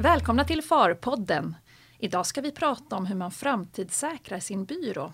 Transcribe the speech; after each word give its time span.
Välkomna 0.00 0.44
till 0.44 0.62
FAR-podden. 0.62 1.54
Idag 1.98 2.26
ska 2.26 2.40
vi 2.40 2.52
prata 2.52 2.96
om 2.96 3.06
hur 3.06 3.14
man 3.14 3.30
framtidssäkrar 3.30 4.40
sin 4.40 4.64
byrå 4.64 5.12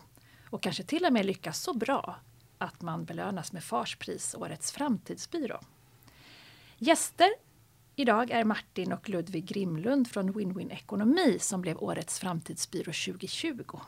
och 0.50 0.62
kanske 0.62 0.82
till 0.82 1.05
och 1.05 1.12
med 1.12 1.27
lyckas 1.27 1.61
så 1.61 1.75
bra 1.75 2.16
att 2.59 2.82
man 2.82 3.04
belönas 3.04 3.53
med 3.53 3.64
FARs 3.64 3.96
pris 3.96 4.35
Årets 4.39 4.72
framtidsbyrå. 4.72 5.61
Gäster 6.79 7.29
idag 7.96 8.31
är 8.31 8.45
Martin 8.45 8.93
och 8.93 9.09
Ludvig 9.09 9.45
Grimlund 9.45 10.11
från 10.11 10.32
Win-Win 10.32 10.72
Ekonomi 10.72 11.39
som 11.40 11.62
blev 11.62 11.79
Årets 11.79 12.18
framtidsbyrå 12.18 12.93
2020. 12.93 13.81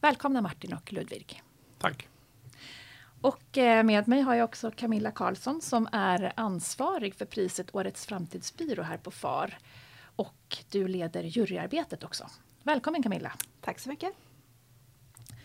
Välkomna 0.00 0.40
Martin 0.40 0.72
och 0.72 0.92
Ludvig. 0.92 1.42
Tack. 1.78 2.08
Och 3.20 3.58
eh, 3.58 3.84
med 3.84 4.08
mig 4.08 4.20
har 4.20 4.34
jag 4.34 4.44
också 4.44 4.70
Camilla 4.76 5.10
Karlsson 5.10 5.60
som 5.60 5.88
är 5.92 6.32
ansvarig 6.36 7.14
för 7.14 7.24
priset 7.24 7.74
Årets 7.74 8.06
framtidsbyrå 8.06 8.82
här 8.82 8.96
på 8.96 9.10
FAR. 9.10 9.58
Och 10.16 10.56
du 10.70 10.88
leder 10.88 11.22
juryarbetet 11.22 12.04
också. 12.04 12.26
Välkommen 12.62 13.02
Camilla! 13.02 13.32
Tack 13.60 13.78
så 13.78 13.88
mycket! 13.88 14.12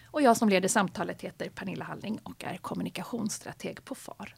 Och 0.05 0.21
jag 0.21 0.37
som 0.37 0.49
leder 0.49 0.67
samtalet 0.67 1.21
heter 1.21 1.49
Pernilla 1.49 1.85
Halling 1.85 2.19
och 2.23 2.43
är 2.43 2.57
kommunikationsstrateg 2.57 3.85
på 3.85 3.95
FAR. 3.95 4.35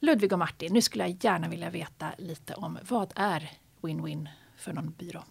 Ludvig 0.00 0.32
och 0.32 0.38
Martin, 0.38 0.72
nu 0.72 0.82
skulle 0.82 1.04
jag 1.04 1.24
gärna 1.24 1.48
vilja 1.48 1.70
veta 1.70 2.12
lite 2.18 2.54
om 2.54 2.78
vad 2.88 3.12
är 3.16 3.50
Win-Win 3.80 4.28
för 4.56 4.72
någon 4.72 4.94
byrå? 4.98 5.24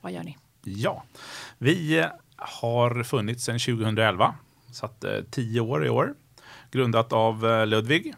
Vad 0.00 0.12
gör 0.12 0.22
ni? 0.22 0.36
Ja, 0.64 1.04
vi 1.58 2.06
har 2.36 3.02
funnits 3.02 3.44
sedan 3.44 3.58
2011, 3.58 4.34
så 4.72 4.86
att, 4.86 5.04
eh, 5.04 5.20
tio 5.30 5.60
år 5.60 5.86
i 5.86 5.88
år, 5.88 6.14
grundat 6.70 7.12
av 7.12 7.46
eh, 7.46 7.66
Ludvig. 7.66 8.14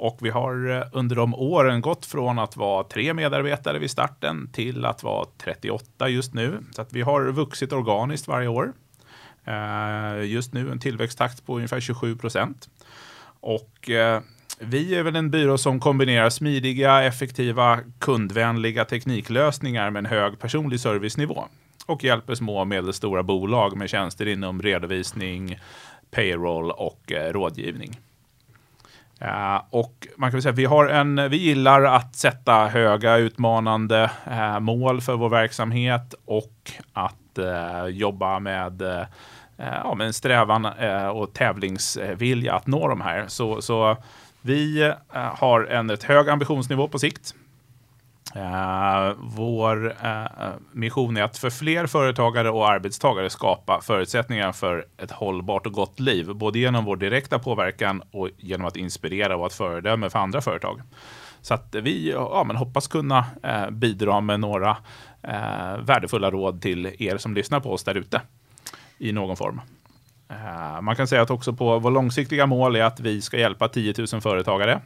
Och 0.00 0.18
vi 0.20 0.30
har 0.30 0.70
eh, 0.70 0.82
under 0.92 1.16
de 1.16 1.34
åren 1.34 1.80
gått 1.80 2.06
från 2.06 2.38
att 2.38 2.56
vara 2.56 2.84
tre 2.84 3.14
medarbetare 3.14 3.78
vid 3.78 3.90
starten 3.90 4.48
till 4.52 4.84
att 4.84 5.02
vara 5.02 5.26
38 5.38 6.08
just 6.08 6.34
nu. 6.34 6.58
Så 6.70 6.82
att 6.82 6.92
vi 6.92 7.02
har 7.02 7.32
vuxit 7.32 7.72
organiskt 7.72 8.28
varje 8.28 8.48
år. 8.48 8.72
Eh, 9.44 10.24
just 10.24 10.52
nu 10.52 10.70
en 10.70 10.78
tillväxttakt 10.78 11.46
på 11.46 11.56
ungefär 11.56 11.80
27 11.80 12.16
procent. 12.16 12.68
Och 13.40 13.90
eh, 13.90 14.20
vi 14.58 14.94
är 14.94 15.02
väl 15.02 15.16
en 15.16 15.30
byrå 15.30 15.58
som 15.58 15.80
kombinerar 15.80 16.30
smidiga, 16.30 17.02
effektiva, 17.02 17.80
kundvänliga 17.98 18.84
tekniklösningar 18.84 19.90
med 19.90 20.00
en 20.00 20.10
hög 20.10 20.38
personlig 20.38 20.80
servicenivå 20.80 21.44
och 21.86 22.04
hjälper 22.04 22.34
små 22.34 22.60
och 22.60 22.68
medelstora 22.68 23.22
bolag 23.22 23.76
med 23.76 23.90
tjänster 23.90 24.28
inom 24.28 24.62
redovisning, 24.62 25.58
payroll 26.10 26.70
och 26.70 27.12
rådgivning. 27.30 27.98
Uh, 29.24 29.62
och 29.70 30.06
man 30.16 30.30
kan 30.30 30.42
säga 30.42 30.52
vi, 30.52 30.64
har 30.64 30.86
en, 30.86 31.30
vi 31.30 31.36
gillar 31.36 31.82
att 31.82 32.14
sätta 32.14 32.66
höga 32.66 33.16
utmanande 33.16 34.10
uh, 34.30 34.60
mål 34.60 35.00
för 35.00 35.16
vår 35.16 35.28
verksamhet 35.28 36.14
och 36.24 36.72
att 36.92 37.38
uh, 37.38 37.86
jobba 37.88 38.38
med, 38.38 39.06
ja, 39.56 39.94
men 39.94 40.12
strävan 40.12 40.66
och 41.12 41.32
tävlingsvilja 41.32 42.54
att 42.54 42.66
nå 42.66 42.88
de 42.88 43.00
här. 43.00 43.24
Så, 43.28 43.62
så 43.62 43.96
vi 44.40 44.92
har 45.12 45.64
en 45.64 45.90
ett 45.90 46.02
hög 46.02 46.28
ambitionsnivå 46.28 46.88
på 46.88 46.98
sikt. 46.98 47.34
Uh, 48.36 49.12
vår 49.18 49.86
uh, 49.86 50.52
mission 50.72 51.16
är 51.16 51.22
att 51.22 51.38
för 51.38 51.50
fler 51.50 51.86
företagare 51.86 52.50
och 52.50 52.68
arbetstagare 52.68 53.30
skapa 53.30 53.80
förutsättningar 53.80 54.52
för 54.52 54.86
ett 54.98 55.10
hållbart 55.10 55.66
och 55.66 55.72
gott 55.72 56.00
liv, 56.00 56.34
både 56.34 56.58
genom 56.58 56.84
vår 56.84 56.96
direkta 56.96 57.38
påverkan 57.38 58.02
och 58.10 58.28
genom 58.38 58.66
att 58.66 58.76
inspirera 58.76 59.34
och 59.34 59.38
vara 59.38 59.46
ett 59.46 59.54
föredöme 59.54 60.10
för 60.10 60.18
andra 60.18 60.40
företag. 60.40 60.82
Så 61.40 61.54
att 61.54 61.74
vi 61.74 62.10
ja, 62.10 62.44
men 62.46 62.56
hoppas 62.56 62.86
kunna 62.88 63.18
uh, 63.18 63.70
bidra 63.70 64.20
med 64.20 64.40
några 64.40 64.76
värdefulla 65.82 66.30
råd 66.30 66.62
till 66.62 66.86
er 66.98 67.18
som 67.18 67.34
lyssnar 67.34 67.60
på 67.60 67.72
oss 67.72 67.84
där 67.84 67.94
ute 67.94 68.20
i 68.98 69.12
någon 69.12 69.36
form. 69.36 69.60
Man 70.82 70.96
kan 70.96 71.06
säga 71.06 71.22
att 71.22 71.30
också 71.30 71.52
på 71.52 71.78
vår 71.78 71.90
långsiktiga 71.90 72.46
mål 72.46 72.76
är 72.76 72.82
att 72.82 73.00
vi 73.00 73.22
ska 73.22 73.38
hjälpa 73.38 73.68
10 73.68 73.94
000 74.12 74.20
företagare 74.20 74.80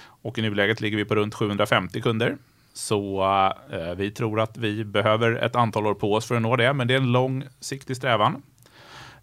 och 0.00 0.38
i 0.38 0.42
nuläget 0.42 0.80
ligger 0.80 0.96
vi 0.96 1.04
på 1.04 1.14
runt 1.14 1.34
750 1.34 2.00
kunder 2.00 2.36
så 2.76 3.24
eh, 3.72 3.94
vi 3.96 4.10
tror 4.10 4.40
att 4.40 4.56
vi 4.56 4.84
behöver 4.84 5.32
ett 5.32 5.56
antal 5.56 5.86
år 5.86 5.94
på 5.94 6.14
oss 6.14 6.26
för 6.26 6.34
att 6.34 6.42
nå 6.42 6.56
det, 6.56 6.72
men 6.72 6.88
det 6.88 6.94
är 6.94 6.98
en 6.98 7.12
långsiktig 7.12 7.96
strävan. 7.96 8.42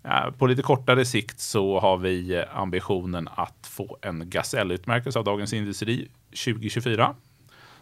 Eh, 0.03 0.31
på 0.37 0.47
lite 0.47 0.61
kortare 0.61 1.05
sikt 1.05 1.39
så 1.39 1.79
har 1.79 1.97
vi 1.97 2.43
ambitionen 2.53 3.29
att 3.35 3.67
få 3.67 3.97
en 4.01 4.29
Gasellutmärkelse 4.29 5.19
av 5.19 5.25
Dagens 5.25 5.53
Industri 5.53 6.07
2024. 6.45 7.15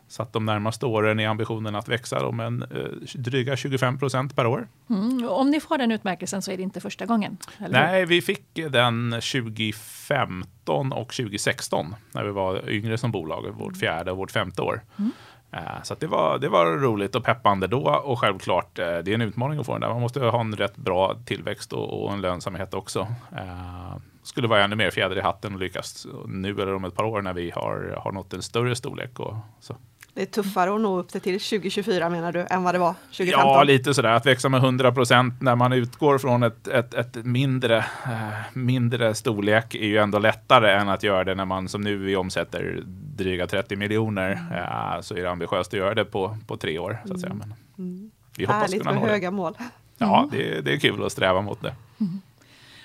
Så 0.08 0.24
att 0.24 0.34
de 0.34 0.46
närmaste 0.46 0.86
åren 0.86 1.20
är 1.20 1.28
ambitionen 1.28 1.76
att 1.76 1.88
växa 1.88 2.26
om 2.26 2.40
en 2.40 2.64
eh, 2.64 2.68
dryga 3.14 3.56
25 3.56 4.00
procent 4.00 4.36
per 4.36 4.46
år. 4.46 4.68
Mm, 4.90 5.30
om 5.30 5.50
ni 5.50 5.60
får 5.60 5.78
den 5.78 5.92
utmärkelsen 5.92 6.42
så 6.42 6.52
är 6.52 6.58
det 6.58 6.64
inte 6.64 6.82
första 6.82 7.06
gången? 7.06 7.38
Nej, 7.70 8.06
vi 8.06 8.22
fick 8.22 8.46
den 8.54 9.12
2015 9.12 10.94
och 10.94 11.14
2016 11.14 11.96
när 12.12 12.24
vi 12.24 12.32
var 12.32 12.70
yngre 12.70 12.98
som 12.98 13.12
bolag, 13.12 13.50
vårt 13.54 13.78
fjärde 13.78 14.12
och 14.12 14.18
vårt 14.18 14.32
femte 14.32 14.62
år. 14.62 14.82
Mm. 15.00 15.12
Eh, 15.52 15.82
så 15.84 15.96
det, 16.00 16.08
var, 16.08 16.38
det 16.38 16.50
var 16.50 16.66
roligt 16.66 17.16
och 17.16 17.24
peppande 17.24 17.68
då 17.68 18.02
och 18.04 18.20
självklart 18.20 18.80
eh, 18.80 18.86
det 18.86 19.12
är 19.12 19.14
en 19.14 19.22
utmaning 19.22 19.60
att 19.60 19.66
få 19.66 19.72
den 19.72 19.82
där. 19.82 19.90
Man 19.90 20.02
måste 20.02 20.20
ha 20.20 20.40
en 20.40 20.56
rätt 20.56 20.78
bra 20.78 21.16
tillväxt 21.26 21.74
och, 21.74 22.04
och 22.04 22.14
en 22.14 22.22
lönsamhet 22.22 22.74
också. 22.74 23.08
Eh, 23.32 23.96
skulle 24.24 24.48
vara 24.48 24.64
ännu 24.64 24.76
mer 24.76 24.92
fjäder 24.92 25.18
i 25.18 25.22
hatten 25.22 25.54
och 25.54 25.60
lyckas 25.60 26.08
nu 26.28 26.52
eller 26.52 26.74
om 26.74 26.86
ett 26.86 26.96
par 26.96 27.04
år 27.04 27.22
när 27.22 27.34
vi 27.34 27.52
har, 27.52 28.00
har 28.04 28.12
nått 28.12 28.34
en 28.34 28.42
större 28.42 28.76
storlek. 28.76 29.20
Och 29.20 29.36
så. 29.60 29.76
Det 30.14 30.22
är 30.22 30.26
tuffare 30.26 30.76
att 30.76 30.82
nå 30.82 31.00
upp 31.00 31.14
det 31.14 31.20
till 31.20 31.40
2024 31.40 32.10
menar 32.10 32.32
du, 32.32 32.48
än 32.50 32.64
vad 32.64 32.76
det 32.76 32.80
var 32.80 32.96
2015? 33.06 33.50
Ja, 33.50 33.64
lite 33.64 33.94
sådär. 33.94 34.10
Att 34.10 34.26
växa 34.26 34.50
med 34.50 34.64
100 34.64 34.92
procent 34.92 35.42
när 35.42 35.56
man 35.56 35.74
utgår 35.74 36.18
från 36.18 36.44
ett, 36.44 36.68
ett, 36.68 36.94
ett 36.94 37.26
mindre, 37.26 37.78
eh, 37.78 38.30
mindre 38.54 39.16
storlek 39.16 39.76
är 39.76 39.88
ju 39.88 39.98
ändå 39.98 40.20
lättare 40.20 40.72
än 40.72 40.90
att 40.90 41.04
göra 41.04 41.24
det 41.24 41.36
när 41.36 41.46
man 41.46 41.70
som 41.70 41.82
nu 41.82 41.98
vi 41.98 42.16
omsätter 42.16 42.84
dryga 43.16 43.48
30 43.48 43.76
miljoner. 43.76 44.32
Eh, 44.32 45.02
så 45.02 45.16
är 45.16 45.22
det 45.22 45.32
ambitiöst 45.32 45.74
att 45.74 45.80
göra 45.80 45.96
det 45.96 46.06
på, 46.06 46.38
på 46.48 46.58
tre 46.58 46.80
år. 46.80 47.02
Så 47.06 47.14
att 47.14 47.20
säga. 47.20 47.34
Men 47.34 47.54
mm. 47.78 48.12
vi 48.38 48.46
hoppas 48.46 48.62
Härligt 48.62 48.84
kunna 48.84 49.00
med 49.00 49.10
höga 49.10 49.32
det. 49.32 49.36
mål. 49.36 49.58
Ja, 49.98 50.18
mm. 50.18 50.30
det, 50.32 50.62
det 50.62 50.74
är 50.74 50.78
kul 50.78 51.06
att 51.06 51.12
sträva 51.12 51.42
mot 51.42 51.62
det. 51.62 51.76
Mm. 52.00 52.22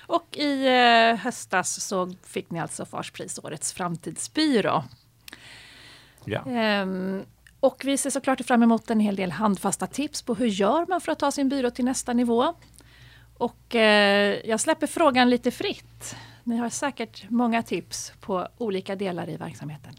Och 0.07 0.37
i 0.37 0.67
eh, 0.67 1.15
höstas 1.15 1.81
så 1.81 2.13
fick 2.23 2.51
ni 2.51 2.59
alltså 2.59 2.85
Farspris 2.85 3.39
Årets 3.43 3.73
framtidsbyrå. 3.73 4.83
Ja. 6.27 6.81
Um, 6.81 7.23
och 7.59 7.81
vi 7.85 7.97
ser 7.97 8.09
såklart 8.09 8.45
fram 8.45 8.63
emot 8.63 8.89
en 8.89 8.99
hel 8.99 9.15
del 9.15 9.31
handfasta 9.31 9.87
tips 9.87 10.21
på 10.21 10.33
hur 10.33 10.47
gör 10.47 10.85
man 10.89 11.01
för 11.01 11.11
att 11.11 11.19
ta 11.19 11.31
sin 11.31 11.49
byrå 11.49 11.69
till 11.69 11.85
nästa 11.85 12.13
nivå. 12.13 12.53
Och 13.37 13.75
eh, 13.75 14.39
jag 14.45 14.59
släpper 14.59 14.87
frågan 14.87 15.29
lite 15.29 15.51
fritt. 15.51 16.15
Ni 16.43 16.57
har 16.57 16.69
säkert 16.69 17.29
många 17.29 17.63
tips 17.63 18.13
på 18.21 18.47
olika 18.57 18.95
delar 18.95 19.29
i 19.29 19.37
verksamheten. 19.37 19.93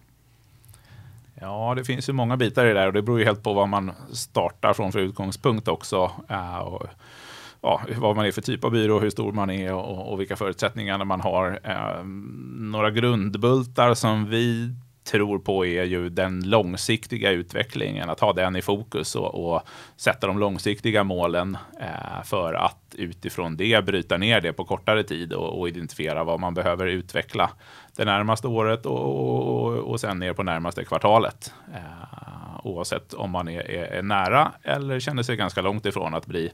Ja, 1.41 1.75
det 1.77 1.85
finns 1.85 2.09
ju 2.09 2.13
många 2.13 2.37
bitar 2.37 2.65
i 2.67 2.69
det 2.69 2.75
där 2.75 2.87
och 2.87 2.93
det 2.93 3.03
beror 3.03 3.19
ju 3.19 3.25
helt 3.25 3.43
på 3.43 3.53
vad 3.53 3.69
man 3.69 3.93
startar 4.13 4.73
från 4.73 4.93
för 4.93 4.99
utgångspunkt 4.99 5.69
också. 5.69 6.11
Uh, 6.31 6.59
och, 6.59 6.87
ja, 7.61 7.81
vad 7.97 8.17
man 8.17 8.27
är 8.27 8.33
för 8.33 8.43
typ 8.43 8.65
av 8.65 8.71
byrå, 8.71 9.01
hur 9.01 9.11
stor 9.11 9.33
man 9.33 9.51
är 9.51 9.75
och, 9.75 10.13
och 10.13 10.21
vilka 10.21 10.37
förutsättningar 10.37 11.05
man 11.05 11.21
har. 11.21 11.61
Uh, 11.67 12.05
några 12.71 12.91
grundbultar 12.91 13.95
som 13.95 14.31
vi 14.31 14.75
tror 15.11 15.39
på 15.39 15.67
är 15.67 15.85
ju 15.85 16.09
den 16.09 16.41
långsiktiga 16.49 17.31
utvecklingen, 17.31 18.11
att 18.11 18.21
ha 18.21 18.33
den 18.33 18.57
i 18.57 18.63
fokus 18.63 19.15
och, 19.17 19.55
och 19.55 19.63
sätta 19.97 20.27
de 20.27 20.39
långsiktiga 20.39 21.05
målen 21.05 21.59
eh, 21.81 22.25
för 22.25 22.55
att 22.55 22.95
utifrån 22.95 23.57
det 23.57 23.85
bryta 23.85 24.17
ner 24.17 24.41
det 24.41 24.53
på 24.53 24.65
kortare 24.65 25.03
tid 25.03 25.33
och, 25.33 25.61
och 25.61 25.69
identifiera 25.69 26.25
vad 26.25 26.41
man 26.41 26.55
behöver 26.55 26.87
utveckla 26.87 27.51
det 27.97 28.05
närmaste 28.05 28.49
året 28.49 28.87
och, 28.87 29.65
och, 29.65 29.73
och 29.73 30.01
sen 30.01 30.19
ner 30.19 30.33
på 30.33 30.43
närmaste 30.43 30.85
kvartalet. 30.85 31.53
Eh, 31.75 32.67
oavsett 32.67 33.15
om 33.15 33.31
man 33.31 33.49
är, 33.49 33.71
är, 33.71 33.85
är, 33.85 34.03
nära 34.03 34.53
eller 34.63 35.01
känner 35.01 35.23
sig 35.23 35.37
ganska 35.37 35.61
långt 35.61 35.87
ifrån 35.87 36.15
att 36.15 36.27
bli 36.27 36.51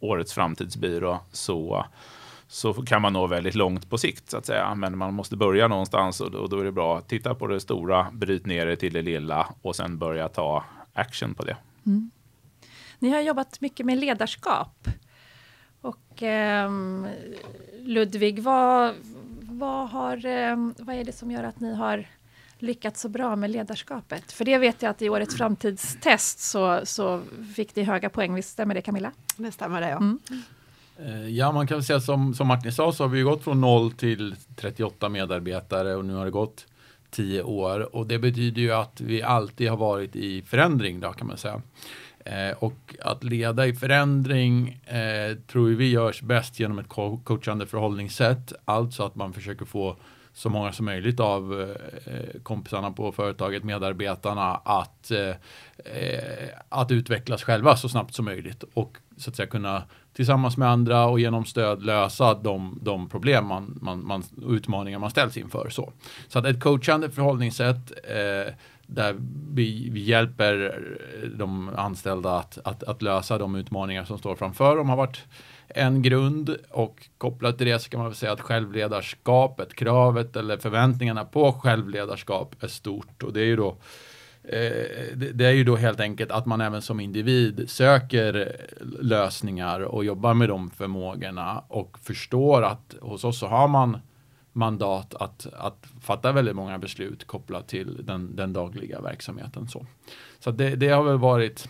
årets 0.00 0.32
framtidsbyrå 0.32 1.20
så 1.32 1.86
så 2.48 2.74
kan 2.74 3.02
man 3.02 3.12
nå 3.12 3.26
väldigt 3.26 3.54
långt 3.54 3.90
på 3.90 3.98
sikt 3.98 4.30
så 4.30 4.36
att 4.36 4.46
säga. 4.46 4.74
Men 4.74 4.98
man 4.98 5.14
måste 5.14 5.36
börja 5.36 5.68
någonstans 5.68 6.20
och 6.20 6.48
då 6.48 6.60
är 6.60 6.64
det 6.64 6.72
bra 6.72 6.98
att 6.98 7.08
titta 7.08 7.34
på 7.34 7.46
det 7.46 7.60
stora, 7.60 8.06
bryt 8.12 8.46
ner 8.46 8.66
det 8.66 8.76
till 8.76 8.92
det 8.92 9.02
lilla 9.02 9.54
och 9.62 9.76
sen 9.76 9.98
börja 9.98 10.28
ta 10.28 10.64
action 10.92 11.34
på 11.34 11.44
det. 11.44 11.56
Mm. 11.86 12.10
Ni 12.98 13.10
har 13.10 13.20
jobbat 13.20 13.60
mycket 13.60 13.86
med 13.86 13.98
ledarskap. 13.98 14.88
Och 15.80 16.22
eh, 16.22 16.70
Ludvig, 17.80 18.42
vad, 18.42 18.94
vad, 19.40 19.88
har, 19.88 20.26
eh, 20.26 20.56
vad 20.78 20.96
är 20.96 21.04
det 21.04 21.12
som 21.12 21.30
gör 21.30 21.44
att 21.44 21.60
ni 21.60 21.74
har 21.74 22.06
lyckats 22.58 23.00
så 23.00 23.08
bra 23.08 23.36
med 23.36 23.50
ledarskapet? 23.50 24.32
För 24.32 24.44
det 24.44 24.58
vet 24.58 24.82
jag 24.82 24.90
att 24.90 25.02
i 25.02 25.08
årets 25.08 25.36
framtidstest 25.36 26.40
så, 26.40 26.80
så 26.84 27.22
fick 27.54 27.76
ni 27.76 27.82
höga 27.82 28.10
poäng. 28.10 28.34
Visst 28.34 28.50
stämmer 28.50 28.74
det 28.74 28.82
Camilla? 28.82 29.12
Det 29.36 29.52
stämmer 29.52 29.80
det 29.80 29.88
ja. 29.88 29.96
Mm. 29.96 30.18
Eh, 30.98 31.28
ja, 31.28 31.52
man 31.52 31.66
kan 31.66 31.82
säga 31.82 32.00
som, 32.00 32.34
som 32.34 32.46
Martin 32.46 32.72
sa 32.72 32.92
så 32.92 33.04
har 33.04 33.08
vi 33.08 33.22
gått 33.22 33.44
från 33.44 33.60
0 33.60 33.92
till 33.92 34.34
38 34.56 35.08
medarbetare 35.08 35.94
och 35.94 36.04
nu 36.04 36.14
har 36.14 36.24
det 36.24 36.30
gått 36.30 36.66
10 37.10 37.42
år 37.42 37.96
och 37.96 38.06
det 38.06 38.18
betyder 38.18 38.62
ju 38.62 38.72
att 38.72 39.00
vi 39.00 39.22
alltid 39.22 39.70
har 39.70 39.76
varit 39.76 40.16
i 40.16 40.42
förändring 40.42 41.00
då 41.00 41.12
kan 41.12 41.26
man 41.26 41.36
säga. 41.36 41.62
Eh, 42.24 42.56
och 42.58 42.96
att 43.02 43.24
leda 43.24 43.66
i 43.66 43.74
förändring 43.74 44.80
eh, 44.86 45.36
tror 45.46 45.68
vi 45.68 45.90
görs 45.90 46.22
bäst 46.22 46.60
genom 46.60 46.78
ett 46.78 46.88
coachande 47.24 47.66
förhållningssätt. 47.66 48.52
Alltså 48.64 49.02
att 49.02 49.14
man 49.14 49.32
försöker 49.32 49.64
få 49.64 49.96
så 50.38 50.50
många 50.50 50.72
som 50.72 50.86
möjligt 50.86 51.20
av 51.20 51.60
eh, 52.06 52.40
kompisarna 52.42 52.90
på 52.90 53.12
företaget, 53.12 53.64
medarbetarna, 53.64 54.54
att, 54.54 55.10
eh, 55.10 55.34
att 56.68 56.90
utvecklas 56.90 57.42
själva 57.42 57.76
så 57.76 57.88
snabbt 57.88 58.14
som 58.14 58.24
möjligt 58.24 58.64
och 58.74 58.96
så 59.16 59.30
att 59.30 59.36
säga 59.36 59.46
kunna 59.46 59.82
tillsammans 60.12 60.56
med 60.56 60.68
andra 60.68 61.06
och 61.06 61.20
genom 61.20 61.44
stöd 61.44 61.82
lösa 61.82 62.34
de, 62.34 62.78
de 62.82 63.08
problem 63.08 63.46
man, 63.46 63.78
man, 63.82 64.06
man, 64.06 64.22
utmaningar 64.48 64.98
man 64.98 65.10
ställs 65.10 65.36
inför. 65.36 65.68
Så, 65.70 65.92
så 66.28 66.38
att 66.38 66.46
ett 66.46 66.60
coachande 66.60 67.10
förhållningssätt 67.10 67.92
eh, 68.04 68.54
där 68.86 69.16
vi, 69.52 69.88
vi, 69.92 70.00
hjälper 70.00 70.80
de 71.36 71.68
anställda 71.76 72.36
att, 72.36 72.58
att, 72.64 72.82
att, 72.82 73.02
lösa 73.02 73.38
de 73.38 73.54
utmaningar 73.54 74.04
som 74.04 74.18
står 74.18 74.36
framför 74.36 74.76
dem 74.76 74.88
har 74.88 74.96
varit 74.96 75.24
en 75.68 76.02
grund 76.02 76.56
och 76.70 77.08
kopplat 77.18 77.58
till 77.58 77.66
det 77.66 77.78
så 77.78 77.90
kan 77.90 78.00
man 78.00 78.08
väl 78.08 78.16
säga 78.16 78.32
att 78.32 78.40
självledarskapet, 78.40 79.74
kravet 79.74 80.36
eller 80.36 80.56
förväntningarna 80.56 81.24
på 81.24 81.52
självledarskap 81.52 82.62
är 82.62 82.68
stort 82.68 83.22
och 83.22 83.32
det 83.32 83.40
är 83.40 83.44
ju 83.44 83.56
då 83.56 83.68
eh, 84.42 85.32
det 85.32 85.44
är 85.46 85.52
ju 85.52 85.64
då 85.64 85.76
helt 85.76 86.00
enkelt 86.00 86.30
att 86.30 86.46
man 86.46 86.60
även 86.60 86.82
som 86.82 87.00
individ 87.00 87.70
söker 87.70 88.56
lösningar 89.00 89.80
och 89.80 90.04
jobbar 90.04 90.34
med 90.34 90.48
de 90.48 90.70
förmågorna 90.70 91.64
och 91.68 91.98
förstår 91.98 92.62
att 92.62 92.94
hos 93.00 93.24
oss 93.24 93.38
så 93.38 93.46
har 93.46 93.68
man 93.68 93.98
mandat 94.52 95.14
att, 95.14 95.46
att 95.52 95.86
fatta 96.00 96.32
väldigt 96.32 96.56
många 96.56 96.78
beslut 96.78 97.26
kopplat 97.26 97.68
till 97.68 98.06
den, 98.06 98.36
den 98.36 98.52
dagliga 98.52 99.00
verksamheten. 99.00 99.68
Så, 99.68 99.86
så 100.38 100.50
det, 100.50 100.76
det 100.76 100.88
har 100.88 101.02
väl 101.02 101.18
varit 101.18 101.68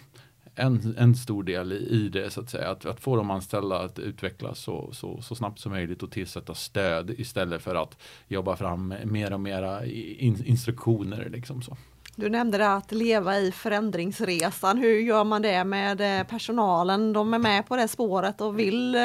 en, 0.58 0.94
en 0.98 1.14
stor 1.14 1.42
del 1.42 1.72
i, 1.72 1.76
i 1.76 2.08
det, 2.08 2.30
så 2.30 2.40
att 2.40 2.50
säga. 2.50 2.70
Att, 2.70 2.86
att 2.86 3.00
få 3.00 3.16
de 3.16 3.30
anställda 3.30 3.78
att 3.78 3.98
utvecklas 3.98 4.58
så, 4.58 4.90
så, 4.92 5.22
så 5.22 5.34
snabbt 5.34 5.58
som 5.58 5.72
möjligt 5.72 6.02
och 6.02 6.10
tillsätta 6.10 6.54
stöd 6.54 7.10
istället 7.10 7.62
för 7.62 7.74
att 7.74 7.96
jobba 8.28 8.56
fram 8.56 8.94
mer 9.04 9.32
och 9.32 9.40
mera 9.40 9.86
in, 9.86 10.44
instruktioner. 10.44 11.28
Liksom 11.32 11.62
så. 11.62 11.76
Du 12.16 12.28
nämnde 12.28 12.58
det 12.58 12.72
att 12.72 12.92
leva 12.92 13.38
i 13.38 13.52
förändringsresan. 13.52 14.78
Hur 14.78 15.00
gör 15.00 15.24
man 15.24 15.42
det 15.42 15.64
med 15.64 16.20
eh, 16.20 16.26
personalen? 16.26 17.12
De 17.12 17.34
är 17.34 17.38
med 17.38 17.68
på 17.68 17.76
det 17.76 17.88
spåret 17.88 18.40
och 18.40 18.58
vill 18.58 18.94
eh, 18.94 19.00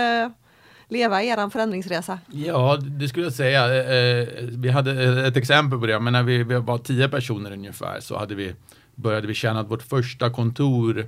leva 0.88 1.24
er 1.24 1.50
förändringsresa? 1.50 2.20
Ja, 2.32 2.78
det 2.78 3.08
skulle 3.08 3.26
jag 3.26 3.34
säga. 3.34 3.66
Eh, 3.66 4.28
vi 4.42 4.70
hade 4.70 5.28
ett 5.28 5.38
exempel 5.38 5.80
på 5.80 5.86
det, 5.86 6.00
men 6.00 6.14
när 6.14 6.24
vi, 6.24 6.44
var 6.44 6.78
tio 6.78 7.10
personer 7.10 7.52
ungefär 7.52 8.00
så 8.00 8.18
hade 8.18 8.36
vi, 8.36 8.56
började 8.96 9.28
vi 9.28 9.34
känna 9.34 9.60
att 9.60 9.72
vårt 9.72 9.84
första 9.84 10.30
kontor 10.30 11.06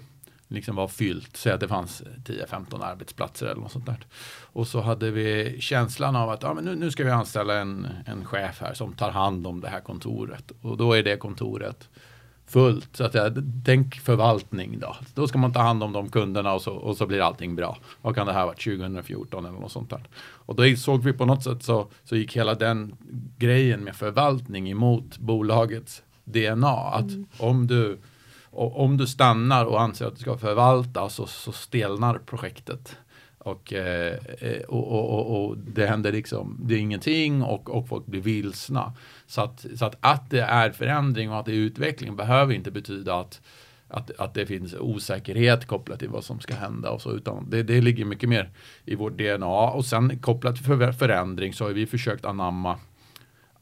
liksom 0.47 0.75
var 0.75 0.87
fyllt. 0.87 1.37
Säg 1.37 1.51
att 1.51 1.59
det 1.59 1.67
fanns 1.67 2.03
10-15 2.25 2.83
arbetsplatser 2.83 3.45
eller 3.45 3.61
något 3.61 3.71
sånt 3.71 3.85
där. 3.85 4.05
Och 4.41 4.67
så 4.67 4.81
hade 4.81 5.11
vi 5.11 5.57
känslan 5.59 6.15
av 6.15 6.29
att 6.29 6.43
ja, 6.43 6.53
men 6.53 6.65
nu, 6.65 6.75
nu 6.75 6.91
ska 6.91 7.03
vi 7.03 7.11
anställa 7.11 7.59
en, 7.59 7.87
en 8.05 8.25
chef 8.25 8.61
här 8.61 8.73
som 8.73 8.93
tar 8.93 9.11
hand 9.11 9.47
om 9.47 9.61
det 9.61 9.67
här 9.67 9.79
kontoret. 9.79 10.51
Och 10.61 10.77
då 10.77 10.93
är 10.93 11.03
det 11.03 11.17
kontoret 11.17 11.89
fullt. 12.47 12.95
Så 12.95 13.03
att 13.03 13.13
jag, 13.13 13.43
tänk 13.65 13.95
förvaltning 13.95 14.79
då. 14.79 14.95
Då 15.13 15.27
ska 15.27 15.37
man 15.37 15.53
ta 15.53 15.59
hand 15.59 15.83
om 15.83 15.93
de 15.93 16.09
kunderna 16.09 16.53
och 16.53 16.61
så, 16.61 16.73
och 16.73 16.97
så 16.97 17.07
blir 17.07 17.21
allting 17.21 17.55
bra. 17.55 17.77
Vad 18.01 18.15
kan 18.15 18.27
det 18.27 18.33
här 18.33 18.45
vara 18.45 18.55
2014 18.55 19.45
eller 19.45 19.59
något 19.59 19.71
sånt 19.71 19.89
där. 19.89 20.07
Och 20.17 20.55
då 20.55 20.75
såg 20.75 21.03
vi 21.03 21.13
på 21.13 21.25
något 21.25 21.43
sätt 21.43 21.63
så, 21.63 21.87
så 22.03 22.15
gick 22.15 22.37
hela 22.37 22.55
den 22.55 22.95
grejen 23.37 23.83
med 23.83 23.95
förvaltning 23.95 24.71
emot 24.71 25.17
bolagets 25.17 26.03
DNA. 26.23 26.77
Att 26.77 27.09
mm. 27.09 27.25
om 27.37 27.67
du 27.67 27.97
om 28.55 28.97
du 28.97 29.07
stannar 29.07 29.65
och 29.65 29.81
anser 29.81 30.05
att 30.05 30.15
du 30.15 30.21
ska 30.21 30.37
förvalta 30.37 31.09
så, 31.09 31.25
så 31.27 31.51
stelnar 31.51 32.17
projektet. 32.25 32.97
Och, 33.37 33.73
eh, 33.73 34.17
eh, 34.39 34.61
och, 34.61 34.91
och, 34.91 35.09
och, 35.09 35.45
och, 35.45 35.57
det 35.57 35.87
händer 35.87 36.11
liksom, 36.11 36.59
det 36.63 36.75
är 36.75 36.79
ingenting 36.79 37.43
och, 37.43 37.69
och 37.69 37.87
folk 37.87 38.05
blir 38.05 38.21
vilsna. 38.21 38.93
Så 39.27 39.41
att, 39.41 39.65
så 39.75 39.85
att, 39.85 39.97
att 39.99 40.29
det 40.29 40.41
är 40.41 40.71
förändring 40.71 41.31
och 41.31 41.39
att 41.39 41.45
det 41.45 41.51
är 41.51 41.55
utveckling 41.55 42.15
behöver 42.15 42.53
inte 42.53 42.71
betyda 42.71 43.19
att, 43.19 43.41
att, 43.87 44.11
att 44.19 44.33
det 44.33 44.45
finns 44.45 44.73
osäkerhet 44.73 45.65
kopplat 45.65 45.99
till 45.99 46.09
vad 46.09 46.23
som 46.23 46.39
ska 46.39 46.55
hända 46.55 46.89
och 46.89 47.01
så, 47.01 47.11
utan 47.11 47.49
det, 47.49 47.63
det 47.63 47.81
ligger 47.81 48.05
mycket 48.05 48.29
mer 48.29 48.49
i 48.85 48.95
vårt 48.95 49.17
DNA. 49.17 49.69
Och 49.69 49.85
sen 49.85 50.19
kopplat 50.19 50.55
till 50.55 50.93
förändring 50.93 51.53
så 51.53 51.65
har 51.65 51.71
vi 51.71 51.87
försökt 51.87 52.25
anamma 52.25 52.79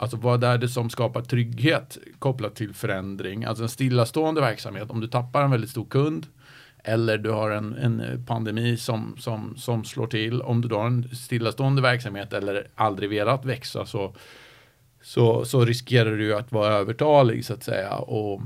Alltså 0.03 0.17
vad 0.17 0.43
är 0.43 0.57
det 0.57 0.69
som 0.69 0.89
skapar 0.89 1.21
trygghet 1.21 1.97
kopplat 2.19 2.55
till 2.55 2.73
förändring? 2.73 3.43
Alltså 3.43 3.63
en 3.63 3.69
stillastående 3.69 4.41
verksamhet, 4.41 4.91
om 4.91 4.99
du 4.99 5.07
tappar 5.07 5.43
en 5.43 5.51
väldigt 5.51 5.69
stor 5.69 5.85
kund 5.85 6.27
eller 6.83 7.17
du 7.17 7.29
har 7.29 7.51
en, 7.51 7.75
en 7.75 8.25
pandemi 8.25 8.77
som, 8.77 9.15
som, 9.19 9.57
som 9.57 9.83
slår 9.83 10.07
till. 10.07 10.41
Om 10.41 10.61
du 10.61 10.67
då 10.67 10.77
har 10.77 10.87
en 10.87 11.09
stillastående 11.15 11.81
verksamhet 11.81 12.33
eller 12.33 12.67
aldrig 12.75 13.09
velat 13.09 13.45
växa 13.45 13.85
så, 13.85 14.15
så, 15.01 15.45
så 15.45 15.65
riskerar 15.65 16.17
du 16.17 16.35
att 16.35 16.51
vara 16.51 16.73
övertalig 16.73 17.45
så 17.45 17.53
att 17.53 17.63
säga 17.63 17.95
och, 17.95 18.41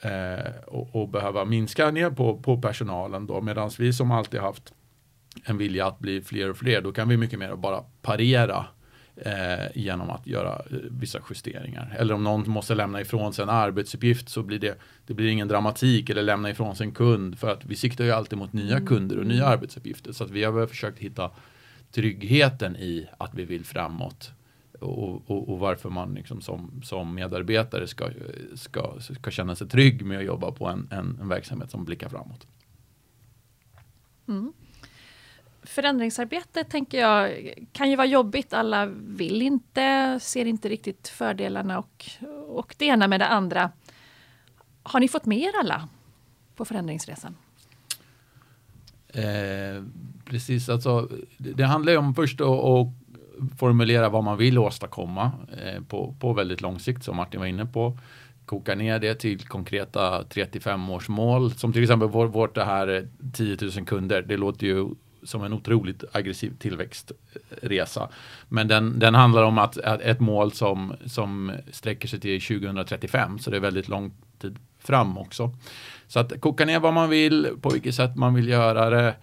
eh, 0.00 0.52
och, 0.66 0.96
och, 0.96 1.08
behöva 1.08 1.44
minska 1.44 1.90
ner 1.90 2.10
på, 2.10 2.38
på 2.38 2.60
personalen 2.60 3.26
då 3.26 3.40
medan 3.40 3.70
vi 3.78 3.92
som 3.92 4.10
alltid 4.10 4.40
haft 4.40 4.72
en 5.44 5.58
vilja 5.58 5.86
att 5.86 5.98
bli 5.98 6.22
fler 6.22 6.50
och 6.50 6.56
fler 6.56 6.80
då 6.80 6.92
kan 6.92 7.08
vi 7.08 7.16
mycket 7.16 7.38
mer 7.38 7.56
bara 7.56 7.80
parera 8.02 8.66
eh, 9.16 9.66
genom 9.74 10.10
att 10.10 10.26
göra 10.26 10.62
eh, 10.70 10.76
vissa 10.90 11.20
justeringar. 11.30 11.96
Eller 11.98 12.14
om 12.14 12.24
någon 12.24 12.50
måste 12.50 12.74
lämna 12.74 13.00
ifrån 13.00 13.32
sig 13.32 13.42
en 13.42 13.48
arbetsuppgift 13.48 14.28
så 14.28 14.42
blir 14.42 14.58
det, 14.58 14.78
det 15.06 15.14
blir 15.14 15.28
ingen 15.28 15.48
dramatik 15.48 16.10
eller 16.10 16.22
lämna 16.22 16.50
ifrån 16.50 16.76
sig 16.76 16.86
en 16.86 16.92
kund 16.92 17.38
för 17.38 17.50
att 17.50 17.64
vi 17.64 17.76
siktar 17.76 18.04
ju 18.04 18.10
alltid 18.10 18.38
mot 18.38 18.52
nya 18.52 18.76
mm. 18.76 18.86
kunder 18.86 19.18
och 19.18 19.26
nya 19.26 19.46
arbetsuppgifter. 19.46 20.12
Så 20.12 20.24
att 20.24 20.30
vi 20.30 20.44
har 20.44 20.66
försökt 20.66 20.98
hitta 20.98 21.30
tryggheten 21.90 22.76
i 22.76 23.08
att 23.18 23.34
vi 23.34 23.44
vill 23.44 23.64
framåt 23.64 24.32
och, 24.80 25.30
och, 25.30 25.48
och, 25.48 25.58
varför 25.58 25.90
man 25.90 26.14
liksom 26.14 26.40
som, 26.40 26.80
som 26.84 27.14
medarbetare 27.14 27.86
ska, 27.86 28.10
ska, 28.54 29.00
ska 29.00 29.30
känna 29.30 29.54
sig 29.54 29.68
trygg 29.68 30.04
med 30.04 30.18
att 30.18 30.24
jobba 30.24 30.52
på 30.52 30.66
en, 30.66 30.88
en, 30.90 31.18
en 31.20 31.28
verksamhet 31.28 31.70
som 31.70 31.84
blickar 31.84 32.08
framåt. 32.08 32.46
Mm 34.28 34.52
förändringsarbete 35.62 36.64
tänker 36.64 37.00
jag 37.00 37.52
kan 37.72 37.90
ju 37.90 37.96
vara 37.96 38.06
jobbigt. 38.06 38.52
Alla 38.52 38.86
vill 38.86 39.42
inte, 39.42 40.18
ser 40.22 40.44
inte 40.44 40.68
riktigt 40.68 41.08
fördelarna 41.08 41.78
och, 41.78 42.10
och 42.48 42.74
det 42.78 42.84
ena 42.84 43.08
med 43.08 43.20
det 43.20 43.26
andra. 43.26 43.70
Har 44.82 45.00
ni 45.00 45.08
fått 45.08 45.26
med 45.26 45.38
er 45.38 45.52
alla 45.60 45.88
på 46.56 46.64
förändringsresan? 46.64 47.36
Eh, 49.08 49.84
precis, 50.24 50.68
alltså 50.68 51.08
det, 51.38 51.52
det 51.52 51.64
handlar 51.64 51.92
ju 51.92 51.98
om 51.98 52.14
först 52.14 52.40
att, 52.40 52.48
formulera 53.58 54.08
vad 54.08 54.24
man 54.24 54.38
vill 54.38 54.58
åstadkomma 54.58 55.32
eh, 55.64 55.82
på, 55.82 56.14
på 56.20 56.32
väldigt 56.32 56.60
lång 56.60 56.78
sikt 56.78 57.04
som 57.04 57.16
Martin 57.16 57.40
var 57.40 57.46
inne 57.46 57.66
på 57.66 57.98
koka 58.46 58.74
ner 58.74 58.98
det 58.98 59.14
till 59.14 59.40
konkreta 59.40 60.22
3-5 60.22 60.92
års 60.92 61.08
mål. 61.08 61.52
Som 61.52 61.72
till 61.72 61.82
exempel 61.82 62.08
vår, 62.08 62.26
vårt 62.26 62.54
det 62.54 62.64
här 62.64 63.08
10 63.32 63.56
000 63.60 63.70
kunder. 63.86 64.22
Det 64.22 64.36
låter 64.36 64.66
ju 64.66 64.88
som 65.22 65.44
en 65.44 65.52
otroligt 65.52 66.04
aggressiv 66.12 66.52
tillväxtresa. 66.58 68.08
Men 68.48 68.68
den, 68.68 68.98
den 68.98 69.14
handlar 69.14 69.42
om 69.42 69.58
att, 69.58 69.78
att, 69.78 70.00
ett 70.00 70.20
mål 70.20 70.52
som, 70.52 70.94
som 71.06 71.52
sträcker 71.70 72.08
sig 72.08 72.20
till 72.20 72.40
2035, 72.40 73.38
så 73.38 73.50
det 73.50 73.56
är 73.56 73.60
väldigt 73.60 73.88
lång 73.88 74.12
tid 74.38 74.58
fram 74.78 75.18
också. 75.18 75.54
Så 76.06 76.20
att 76.20 76.40
koka 76.40 76.64
ner 76.64 76.80
vad 76.80 76.94
man 76.94 77.10
vill, 77.10 77.48
på 77.60 77.68
vilket 77.68 77.94
sätt 77.94 78.16
man 78.16 78.34
vill 78.34 78.48
göra 78.48 78.90
det, 78.90 79.14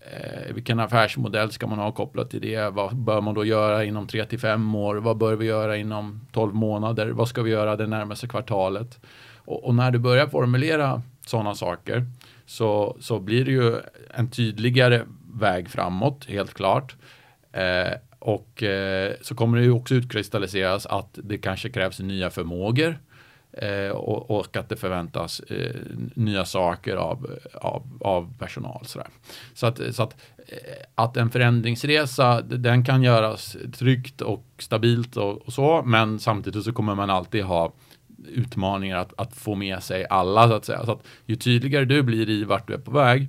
eh, 0.00 0.54
vilken 0.54 0.80
affärsmodell 0.80 1.50
ska 1.50 1.66
man 1.66 1.78
ha 1.78 1.92
kopplat 1.92 2.30
till 2.30 2.40
det, 2.40 2.70
vad 2.70 2.96
bör 2.96 3.20
man 3.20 3.34
då 3.34 3.44
göra 3.44 3.84
inom 3.84 4.06
3 4.06 4.24
till 4.24 4.38
5 4.38 4.74
år, 4.74 4.96
vad 4.96 5.16
bör 5.16 5.36
vi 5.36 5.46
göra 5.46 5.76
inom 5.76 6.20
12 6.32 6.54
månader, 6.54 7.10
vad 7.10 7.28
ska 7.28 7.42
vi 7.42 7.50
göra 7.50 7.76
det 7.76 7.86
närmaste 7.86 8.28
kvartalet? 8.28 9.00
Och, 9.36 9.64
och 9.64 9.74
när 9.74 9.90
du 9.90 9.98
börjar 9.98 10.26
formulera 10.26 11.02
sådana 11.26 11.54
saker 11.54 12.06
så, 12.46 12.96
så 13.00 13.18
blir 13.18 13.44
det 13.44 13.50
ju 13.50 13.76
en 14.14 14.30
tydligare 14.30 15.02
väg 15.32 15.70
framåt, 15.70 16.24
helt 16.24 16.54
klart. 16.54 16.96
Eh, 17.52 17.92
och 18.18 18.62
eh, 18.62 19.12
så 19.22 19.34
kommer 19.34 19.58
det 19.58 19.64
ju 19.64 19.70
också 19.70 19.94
utkristalliseras 19.94 20.86
att 20.86 21.18
det 21.22 21.38
kanske 21.38 21.70
krävs 21.70 22.00
nya 22.00 22.30
förmågor 22.30 22.98
eh, 23.52 23.88
och, 23.88 24.30
och, 24.30 24.56
att 24.56 24.68
det 24.68 24.76
förväntas 24.76 25.40
eh, 25.40 25.76
nya 26.14 26.44
saker 26.44 26.96
av, 26.96 27.30
av, 27.54 27.98
av 28.00 28.38
personal. 28.38 28.86
Sådär. 28.86 29.08
Så, 29.54 29.66
att, 29.66 29.80
så 29.94 30.02
att, 30.02 30.16
eh, 30.38 30.84
att 30.94 31.16
en 31.16 31.30
förändringsresa, 31.30 32.42
den 32.42 32.84
kan 32.84 33.02
göras 33.02 33.56
tryggt 33.78 34.20
och 34.20 34.46
stabilt 34.58 35.16
och, 35.16 35.42
och, 35.42 35.52
så, 35.52 35.82
men 35.86 36.18
samtidigt 36.18 36.64
så 36.64 36.72
kommer 36.72 36.94
man 36.94 37.10
alltid 37.10 37.44
ha 37.44 37.72
utmaningar 38.28 38.96
att, 38.96 39.12
att 39.16 39.34
få 39.34 39.54
med 39.54 39.82
sig 39.82 40.06
alla 40.10 40.48
så 40.48 40.54
att 40.54 40.64
säga. 40.64 40.84
Så 40.84 40.92
att 40.92 41.06
ju 41.26 41.36
tydligare 41.36 41.84
du 41.84 42.02
blir 42.02 42.30
i 42.30 42.44
vart 42.44 42.68
du 42.68 42.74
är 42.74 42.78
på 42.78 42.90
väg, 42.90 43.28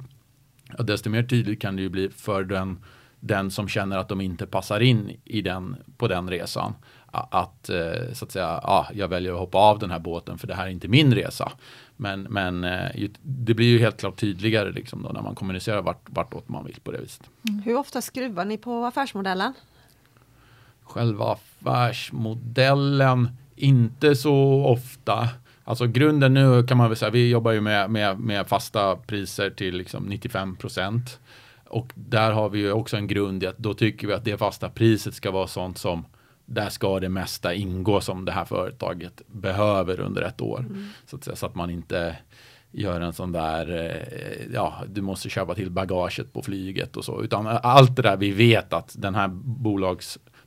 ja, 0.78 0.84
desto 0.84 1.10
mer 1.10 1.24
tydligt 1.24 1.62
kan 1.62 1.76
det 1.76 1.82
ju 1.82 1.90
bli 1.90 2.10
för 2.10 2.44
den, 2.44 2.80
den 3.20 3.52
som 3.52 3.68
känner 3.68 3.98
att 3.98 4.10
de 4.10 4.22
inte 4.22 4.46
passar 4.46 4.80
in 4.80 5.18
i 5.26 5.42
den, 5.42 5.76
på 5.98 6.08
den 6.08 6.30
resan. 6.30 6.74
att, 7.12 7.70
eh, 7.70 8.14
så 8.14 8.26
att 8.26 8.32
säga, 8.32 8.60
ja, 8.64 8.88
jag 8.94 9.08
väljer 9.08 9.34
att 9.34 9.40
hoppa 9.40 9.58
av 9.58 9.80
den 9.80 9.92
här 9.92 10.00
båten 10.00 10.38
för 10.38 10.48
det 10.48 10.56
här 10.56 10.66
är 10.66 10.70
inte 10.70 10.88
min 10.88 11.14
resa. 11.14 11.52
Men, 11.98 12.22
men 12.22 12.64
eh, 12.64 13.10
det 13.22 13.54
blir 13.54 13.68
ju 13.68 13.80
helt 13.80 14.00
klart 14.00 14.20
tydligare 14.20 14.72
liksom 14.72 15.04
då 15.04 15.10
när 15.10 15.22
man 15.22 15.36
kommunicerar 15.36 15.82
vart, 15.82 16.10
vartåt 16.10 16.50
man 16.50 16.66
vill 16.66 16.80
på 16.84 16.92
det 16.92 16.98
viset. 16.98 17.30
Mm. 17.50 17.62
Hur 17.62 17.78
ofta 17.78 18.02
skruvar 18.02 18.46
ni 18.46 18.58
på 18.58 18.86
affärsmodellen? 18.86 19.54
Själva 20.84 21.34
affärsmodellen, 21.34 23.30
inte 23.56 24.16
så 24.16 24.66
ofta. 24.66 25.30
Alltså 25.64 25.88
grunden 25.88 26.34
nu 26.34 26.64
kan 26.64 26.78
man 26.78 26.90
väl 26.90 26.98
säga, 26.98 27.12
vi 27.12 27.30
jobbar 27.30 27.52
ju 27.52 27.62
med, 27.62 27.90
med, 27.90 28.20
med 28.20 28.48
fasta 28.48 28.96
priser 28.96 29.50
till 29.50 29.78
liksom 29.78 30.04
95 30.04 30.56
procent. 30.56 31.20
Och 31.66 31.92
där 31.96 32.32
har 32.32 32.50
vi 32.50 32.60
ju 32.60 32.72
också 32.72 32.98
en 32.98 33.08
grund 33.08 33.44
i 33.44 33.48
att 33.48 33.58
då 33.58 33.74
tycker 33.74 34.08
vi 34.08 34.14
att 34.14 34.26
det 34.26 34.38
fasta 34.38 34.70
priset 34.70 35.14
ska 35.14 35.32
vara 35.32 35.48
sånt 35.48 35.78
som 35.78 36.06
där 36.46 36.70
ska 36.70 37.00
det 37.00 37.10
mesta 37.10 37.54
ingå 37.54 38.02
som 38.02 38.26
det 38.26 38.32
här 38.32 38.46
företaget 38.46 39.22
behöver 39.28 40.00
under 40.00 40.22
ett 40.22 40.42
år. 40.42 40.60
Mm. 40.60 40.88
Så, 41.06 41.16
att, 41.16 41.38
så 41.38 41.46
att 41.46 41.56
man 41.56 41.70
inte 41.70 42.16
gör 42.72 43.02
en 43.02 43.14
sån 43.14 43.32
där, 43.32 43.86
eh, 43.86 44.54
ja, 44.54 44.84
du 44.88 45.02
måste 45.02 45.30
köpa 45.30 45.56
till 45.56 45.72
bagaget 45.72 46.34
på 46.34 46.42
flyget 46.42 46.98
och 46.98 47.06
så, 47.06 47.24
utan 47.24 47.48
allt 47.48 47.96
det 47.96 48.02
där 48.02 48.18
vi 48.18 48.32
vet 48.32 48.74
att 48.74 48.96
den 48.98 49.16
här 49.16 49.28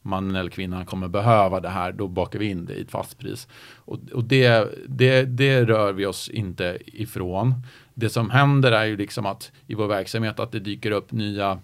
mannen 0.06 0.36
eller 0.36 0.50
kvinnan 0.50 0.86
kommer 0.86 1.08
behöva 1.08 1.60
det 1.60 1.68
här, 1.68 1.92
då 1.92 2.08
bakar 2.08 2.38
vi 2.38 2.46
in 2.46 2.64
det 2.64 2.74
i 2.74 2.80
ett 2.80 2.90
fast 2.90 3.18
pris. 3.18 3.48
Och, 3.74 3.98
och 4.12 4.24
det, 4.24 4.68
det, 4.88 5.22
det 5.22 5.64
rör 5.64 5.92
vi 5.92 6.06
oss 6.06 6.28
inte 6.28 6.78
ifrån. 6.86 7.54
Det 7.94 8.08
som 8.08 8.30
händer 8.30 8.72
är 8.72 8.84
ju 8.84 8.96
liksom 8.96 9.26
att 9.26 9.52
i 9.66 9.74
vår 9.74 9.86
verksamhet 9.86 10.40
att 10.40 10.52
det 10.52 10.60
dyker 10.60 10.90
upp 10.90 11.12
nya 11.12 11.58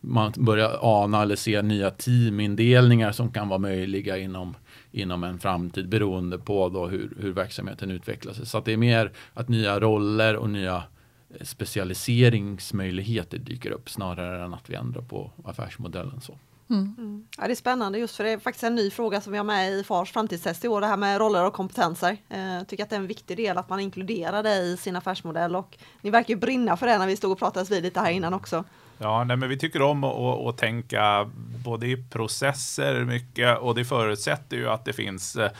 man 0.00 0.32
börjar 0.36 0.78
ana 0.82 1.22
eller 1.22 1.36
se 1.36 1.62
nya 1.62 1.90
teamindelningar 1.90 3.12
som 3.12 3.32
kan 3.32 3.48
vara 3.48 3.58
möjliga 3.58 4.18
inom, 4.18 4.54
inom 4.92 5.24
en 5.24 5.38
framtid 5.38 5.88
beroende 5.88 6.38
på 6.38 6.68
då 6.68 6.86
hur, 6.86 7.16
hur 7.20 7.32
verksamheten 7.32 7.90
utvecklar 7.90 8.32
sig. 8.32 8.46
Så 8.46 8.58
att 8.58 8.64
det 8.64 8.72
är 8.72 8.76
mer 8.76 9.12
att 9.34 9.48
nya 9.48 9.80
roller 9.80 10.36
och 10.36 10.50
nya 10.50 10.82
eh, 11.30 11.44
specialiseringsmöjligheter 11.44 13.38
dyker 13.38 13.70
upp 13.70 13.90
snarare 13.90 14.44
än 14.44 14.54
att 14.54 14.70
vi 14.70 14.74
ändrar 14.74 15.02
på 15.02 15.30
affärsmodellen. 15.44 16.20
Så. 16.20 16.38
Mm. 16.70 16.94
Mm. 16.98 17.26
Ja, 17.38 17.46
det 17.46 17.52
är 17.52 17.54
spännande 17.54 17.98
just 17.98 18.16
för 18.16 18.24
det 18.24 18.30
är 18.30 18.38
faktiskt 18.38 18.64
en 18.64 18.74
ny 18.74 18.90
fråga 18.90 19.20
som 19.20 19.32
vi 19.32 19.38
har 19.38 19.44
med 19.44 19.72
i 19.72 19.84
FARs 19.84 20.12
framtidstest 20.12 20.64
i 20.64 20.68
år, 20.68 20.80
det 20.80 20.86
här 20.86 20.96
med 20.96 21.18
roller 21.18 21.44
och 21.44 21.52
kompetenser. 21.52 22.16
Jag 22.28 22.56
eh, 22.56 22.62
tycker 22.62 22.84
att 22.84 22.90
det 22.90 22.96
är 22.96 23.00
en 23.00 23.06
viktig 23.06 23.36
del 23.36 23.58
att 23.58 23.68
man 23.68 23.80
inkluderar 23.80 24.42
det 24.42 24.54
i 24.54 24.76
sin 24.76 24.96
affärsmodell 24.96 25.56
och 25.56 25.78
ni 26.00 26.10
verkar 26.10 26.34
ju 26.34 26.40
brinna 26.40 26.76
för 26.76 26.86
det 26.86 26.98
när 26.98 27.06
vi 27.06 27.16
stod 27.16 27.32
och 27.32 27.38
pratades 27.38 27.70
vid 27.70 27.82
lite 27.82 28.00
här 28.00 28.10
innan 28.10 28.34
också. 28.34 28.64
Ja, 28.98 29.24
nej, 29.24 29.36
men 29.36 29.48
vi 29.48 29.58
tycker 29.58 29.82
om 29.82 30.04
att, 30.04 30.46
att 30.46 30.58
tänka 30.58 31.30
både 31.64 31.86
i 31.86 31.96
processer 32.10 33.04
mycket 33.04 33.58
och 33.58 33.74
det 33.74 33.84
förutsätter 33.84 34.56
ju 34.56 34.68
att 34.68 34.84
det 34.84 34.92
finns 34.92 35.36
eh, 35.36 35.50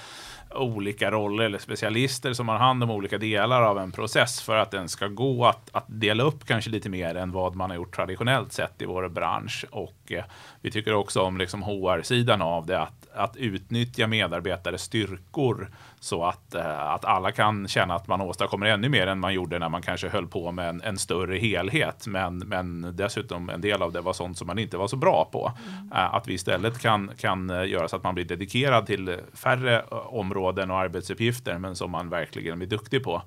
olika 0.56 1.10
roller 1.10 1.44
eller 1.44 1.58
specialister 1.58 2.32
som 2.32 2.48
har 2.48 2.58
hand 2.58 2.82
om 2.82 2.90
olika 2.90 3.18
delar 3.18 3.62
av 3.62 3.78
en 3.78 3.92
process 3.92 4.42
för 4.42 4.56
att 4.56 4.70
den 4.70 4.88
ska 4.88 5.08
gå 5.08 5.46
att, 5.46 5.70
att 5.72 5.84
dela 5.88 6.22
upp 6.22 6.46
kanske 6.46 6.70
lite 6.70 6.88
mer 6.88 7.14
än 7.14 7.32
vad 7.32 7.54
man 7.54 7.70
har 7.70 7.76
gjort 7.76 7.96
traditionellt 7.96 8.52
sett 8.52 8.82
i 8.82 8.84
vår 8.84 9.08
bransch. 9.08 9.64
Och 9.70 10.12
eh, 10.12 10.25
vi 10.60 10.70
tycker 10.70 10.94
också 10.94 11.22
om 11.22 11.38
liksom 11.38 11.62
HR-sidan 11.62 12.42
av 12.42 12.66
det, 12.66 12.80
att, 12.80 13.08
att 13.14 13.36
utnyttja 13.36 14.06
medarbetares 14.06 14.82
styrkor 14.82 15.68
så 16.00 16.25
att, 16.25 16.54
eh, 16.54 16.80
att 16.80 17.04
alla 17.04 17.32
kan 17.32 17.68
känna 17.68 17.94
att 17.94 18.06
man 18.06 18.20
åstadkommer 18.20 18.66
ännu 18.66 18.88
mer 18.88 19.06
än 19.06 19.18
man 19.18 19.34
gjorde 19.34 19.58
när 19.58 19.68
man 19.68 19.82
kanske 19.82 20.08
höll 20.08 20.26
på 20.26 20.52
med 20.52 20.68
en, 20.68 20.82
en 20.82 20.98
större 20.98 21.38
helhet. 21.38 22.06
Men, 22.06 22.38
men 22.38 22.96
dessutom 22.96 23.50
en 23.50 23.60
del 23.60 23.82
av 23.82 23.92
det 23.92 24.00
var 24.00 24.12
sånt 24.12 24.38
som 24.38 24.46
man 24.46 24.58
inte 24.58 24.76
var 24.76 24.88
så 24.88 24.96
bra 24.96 25.28
på. 25.32 25.52
Mm. 25.68 25.92
Eh, 25.92 26.14
att 26.14 26.28
vi 26.28 26.34
istället 26.34 26.78
kan, 26.78 27.10
kan 27.18 27.50
eh, 27.50 27.68
göra 27.68 27.88
så 27.88 27.96
att 27.96 28.04
man 28.04 28.14
blir 28.14 28.25
dedikerad 28.25 28.86
till 28.86 29.16
färre 29.34 29.82
områden 29.90 30.46
och 30.47 30.79
arbetsuppgifter 30.79 31.59
men 31.59 31.76
som 31.76 31.91
man 31.91 32.09
verkligen 32.09 32.59
blir 32.59 32.69
duktig 32.69 33.05
på. 33.05 33.23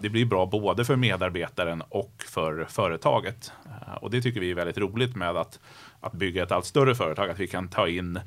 Det 0.00 0.08
blir 0.08 0.24
bra 0.24 0.46
både 0.46 0.84
för 0.84 0.96
medarbetaren 0.96 1.82
och 1.88 2.24
för 2.28 2.64
företaget. 2.64 3.52
Och 4.00 4.10
det 4.10 4.22
tycker 4.22 4.40
vi 4.40 4.50
är 4.50 4.54
väldigt 4.54 4.78
roligt 4.78 5.16
med 5.16 5.36
att 5.36 5.58
att 6.00 6.12
bygga 6.12 6.42
ett 6.42 6.52
allt 6.52 6.64
större 6.64 6.94
företag, 6.94 7.30
att 7.30 7.38
vi 7.38 7.46
kan 7.46 7.68
ta 7.68 7.88
in 7.88 8.20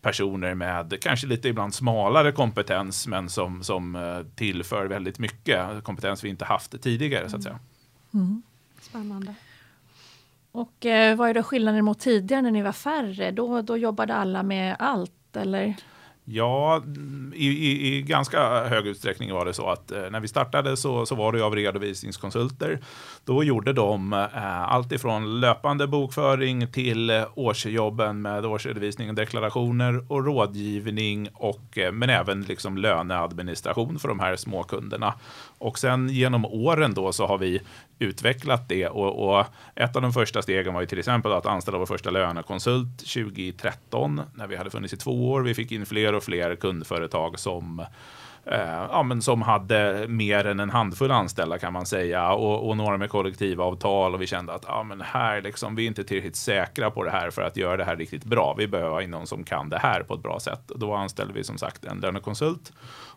personer 0.00 0.54
med 0.54 0.98
kanske 1.00 1.26
lite 1.26 1.48
ibland 1.48 1.74
smalare 1.74 2.32
kompetens, 2.32 3.06
men 3.06 3.28
som, 3.28 3.62
som 3.62 3.96
eh, 3.96 4.20
tillför 4.34 4.86
väldigt 4.86 5.18
mycket 5.18 5.84
kompetens 5.84 6.24
vi 6.24 6.28
inte 6.28 6.44
haft 6.44 6.82
tidigare. 6.82 7.28
Så 7.28 7.36
att 7.36 7.42
säga. 7.42 7.58
Mm. 8.14 8.42
Spännande. 8.80 9.34
Och 10.52 10.86
eh, 10.86 11.16
vad 11.16 11.30
är 11.30 11.34
då 11.34 11.42
skillnaden 11.42 11.84
mot 11.84 12.00
tidigare 12.00 12.42
när 12.42 12.50
ni 12.50 12.62
var 12.62 12.72
färre? 12.72 13.30
Då, 13.30 13.62
då 13.62 13.76
jobbade 13.76 14.14
alla 14.14 14.42
med 14.42 14.76
allt, 14.78 15.36
eller? 15.36 15.74
Ja, 16.32 16.82
i, 17.34 17.48
i, 17.48 17.96
i, 17.96 18.02
ganska 18.02 18.64
hög 18.64 18.86
utsträckning 18.86 19.32
var 19.32 19.44
det 19.44 19.52
så 19.52 19.70
att 19.70 19.92
eh, 19.92 20.10
när 20.10 20.20
vi 20.20 20.28
startade 20.28 20.76
så, 20.76 21.06
så 21.06 21.14
var 21.14 21.32
det 21.32 21.44
av 21.44 21.54
redovisningskonsulter. 21.54 22.78
Då 23.24 23.44
gjorde 23.44 23.72
de 23.72 24.12
eh, 24.12 24.72
allt 24.72 24.92
ifrån 24.92 25.40
löpande 25.40 25.86
bokföring 25.86 26.72
till 26.72 27.10
eh, 27.10 27.24
årsjobben 27.34 28.22
med 28.22 28.46
årsredovisning 28.46 29.08
och 29.08 29.14
deklarationer 29.14 30.12
och 30.12 30.24
rådgivning 30.24 31.28
och 31.34 31.78
eh, 31.78 31.92
men 31.92 32.10
även 32.10 32.42
liksom 32.42 32.76
löneadministration 32.76 33.98
för 33.98 34.08
de 34.08 34.20
här 34.20 34.36
små 34.36 34.62
kunderna. 34.62 35.14
Och 35.58 35.78
sen 35.78 36.08
genom 36.08 36.44
åren 36.44 36.94
då 36.94 37.12
så 37.12 37.26
har 37.26 37.38
vi 37.38 37.60
utvecklat 37.98 38.68
det 38.68 38.88
och, 38.88 39.38
och, 39.38 39.46
ett 39.74 39.96
av 39.96 40.02
de 40.02 40.12
första 40.12 40.42
stegen 40.42 40.74
var 40.74 40.80
ju 40.80 40.86
till 40.86 40.98
exempel 40.98 41.32
att 41.32 41.46
anställa 41.46 41.78
vår 41.78 41.86
första 41.86 42.10
lönekonsult 42.10 42.98
2013 42.98 44.20
när 44.34 44.46
vi 44.46 44.56
hade 44.56 44.70
funnits 44.70 44.94
i 44.94 44.96
två 44.96 45.30
år. 45.30 45.40
Vi 45.40 45.54
fick 45.54 45.72
in 45.72 45.86
fler 45.86 46.14
och 46.20 46.24
fler 46.24 46.56
kundföretag 46.56 47.38
som 47.38 47.80
eh, 48.44 48.86
ja, 48.90 49.02
men 49.02 49.22
som 49.22 49.42
hade 49.42 50.06
mer 50.08 50.46
än 50.46 50.60
en 50.60 50.70
handfull 50.70 51.10
anställda 51.10 51.58
kan 51.58 51.72
man 51.72 51.86
säga. 51.86 52.32
Och, 52.32 52.68
och 52.68 52.76
några 52.76 52.96
med 52.96 53.10
kollektivavtal. 53.10 54.14
Och 54.14 54.22
vi 54.22 54.26
kände 54.26 54.52
att 54.52 54.64
ja, 54.68 54.82
men 54.82 55.00
här 55.00 55.42
liksom, 55.42 55.74
vi 55.74 55.82
är 55.82 55.86
inte 55.86 56.04
tillräckligt 56.04 56.36
säkra 56.36 56.90
på 56.90 57.04
det 57.04 57.10
här 57.10 57.30
för 57.30 57.42
att 57.42 57.56
göra 57.56 57.76
det 57.76 57.84
här 57.84 57.96
riktigt 57.96 58.24
bra. 58.24 58.54
Vi 58.58 58.66
behöver 58.66 59.06
någon 59.06 59.26
som 59.26 59.44
kan 59.44 59.68
det 59.68 59.78
här 59.78 60.02
på 60.02 60.14
ett 60.14 60.22
bra 60.22 60.40
sätt. 60.40 60.68
Då 60.76 60.94
anställde 60.94 61.34
vi 61.34 61.44
som 61.44 61.58
sagt 61.58 61.84
en 61.84 62.00
lönekonsult. 62.00 62.72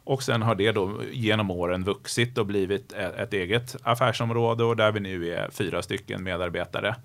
Och 0.05 0.23
sen 0.23 0.41
har 0.41 0.55
det 0.55 0.71
då 0.71 1.01
genom 1.11 1.51
åren 1.51 1.83
vuxit 1.83 2.37
och 2.37 2.45
blivit 2.45 2.93
ett 2.93 3.33
eget 3.33 3.75
affärsområde. 3.83 4.63
Och 4.63 4.75
där 4.75 4.91
vi 4.91 4.99
nu 4.99 5.33
är 5.33 5.49
fyra 5.51 5.81
stycken 5.81 6.23
medarbetare 6.23 6.95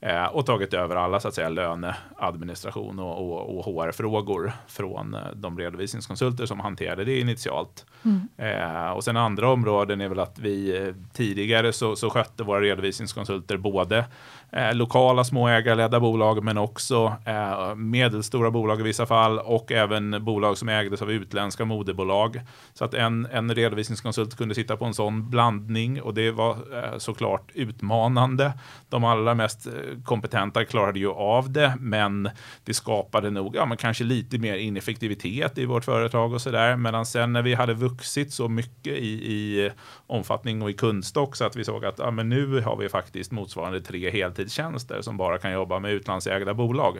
eh, 0.00 0.24
och 0.24 0.46
tagit 0.46 0.74
över 0.74 0.96
alla 0.96 1.20
så 1.20 1.28
att 1.28 1.34
säga 1.34 1.48
löneadministration 1.48 2.98
och, 2.98 3.18
och, 3.18 3.58
och 3.58 3.64
HR-frågor 3.64 4.52
från 4.66 5.14
eh, 5.14 5.20
de 5.34 5.58
redovisningskonsulter 5.58 6.46
som 6.46 6.60
hanterade 6.60 7.04
det 7.04 7.20
initialt. 7.20 7.86
Mm. 8.04 8.28
Eh, 8.36 8.90
och 8.90 9.04
sen 9.04 9.16
andra 9.16 9.50
områden 9.50 10.00
är 10.00 10.08
väl 10.08 10.18
att 10.18 10.38
vi 10.38 10.76
eh, 10.76 10.94
tidigare 11.12 11.72
så, 11.72 11.96
så 11.96 12.10
skötte 12.10 12.42
våra 12.42 12.60
redovisningskonsulter 12.60 13.56
både 13.56 14.04
eh, 14.52 14.74
lokala 14.74 15.24
småägarledda 15.24 16.00
bolag 16.00 16.44
men 16.44 16.58
också 16.58 17.16
eh, 17.24 17.74
medelstora 17.74 18.50
bolag 18.50 18.80
i 18.80 18.82
vissa 18.82 19.06
fall 19.06 19.38
och 19.38 19.72
även 19.72 20.24
bolag 20.24 20.58
som 20.58 20.68
ägdes 20.68 21.02
av 21.02 21.10
utländska 21.10 21.64
moderbolag. 21.64 22.40
Så 22.74 22.84
att 22.84 22.94
en, 22.94 23.26
en 23.32 23.54
redovisningskonsult 23.54 24.36
kunde 24.36 24.54
sitta 24.54 24.76
på 24.76 24.84
en 24.84 24.94
sån 24.94 25.30
blandning 25.30 26.02
och 26.02 26.14
det 26.14 26.30
var 26.30 26.50
eh, 26.50 26.98
såklart 26.98 27.50
utmanande. 27.54 28.52
De 28.88 29.04
allra 29.04 29.34
mest 29.34 29.66
eh, 29.66 29.72
kompetenta 30.04 30.64
klarade 30.64 30.98
ju 30.98 31.10
av 31.10 31.52
det 31.52 31.74
men 31.80 32.30
det 32.64 32.74
skapade 32.74 33.30
nog 33.30 33.56
ja, 33.56 33.66
men 33.66 33.76
kanske 33.76 34.04
lite 34.04 34.38
mer 34.38 34.56
ineffektivitet 34.56 35.58
i 35.58 35.64
vårt 35.64 35.84
företag 35.84 36.32
och 36.32 36.40
sådär. 36.40 36.76
Medan 36.76 37.06
sen 37.06 37.32
när 37.32 37.42
vi 37.42 37.54
hade 37.54 37.74
vuxit 37.74 38.32
så 38.32 38.48
mycket 38.48 38.92
i, 38.92 39.32
i 39.32 39.66
eh, 39.66 39.72
omfattning 40.06 40.62
och 40.62 40.70
i 40.70 40.72
kundstock 40.72 41.36
så 41.36 41.44
att 41.44 41.56
vi 41.56 41.64
såg 41.64 41.84
att 41.84 41.98
ja, 41.98 42.10
men 42.10 42.28
nu 42.28 42.60
har 42.60 42.76
vi 42.76 42.88
faktiskt 42.88 43.32
motsvarande 43.32 43.80
tre 43.80 44.10
heltid 44.10 44.39
heltidstjänster 44.40 45.02
som 45.02 45.16
bara 45.16 45.38
kan 45.38 45.52
jobba 45.52 45.78
med 45.78 45.92
utlandsägda 45.92 46.54
bolag. 46.54 46.98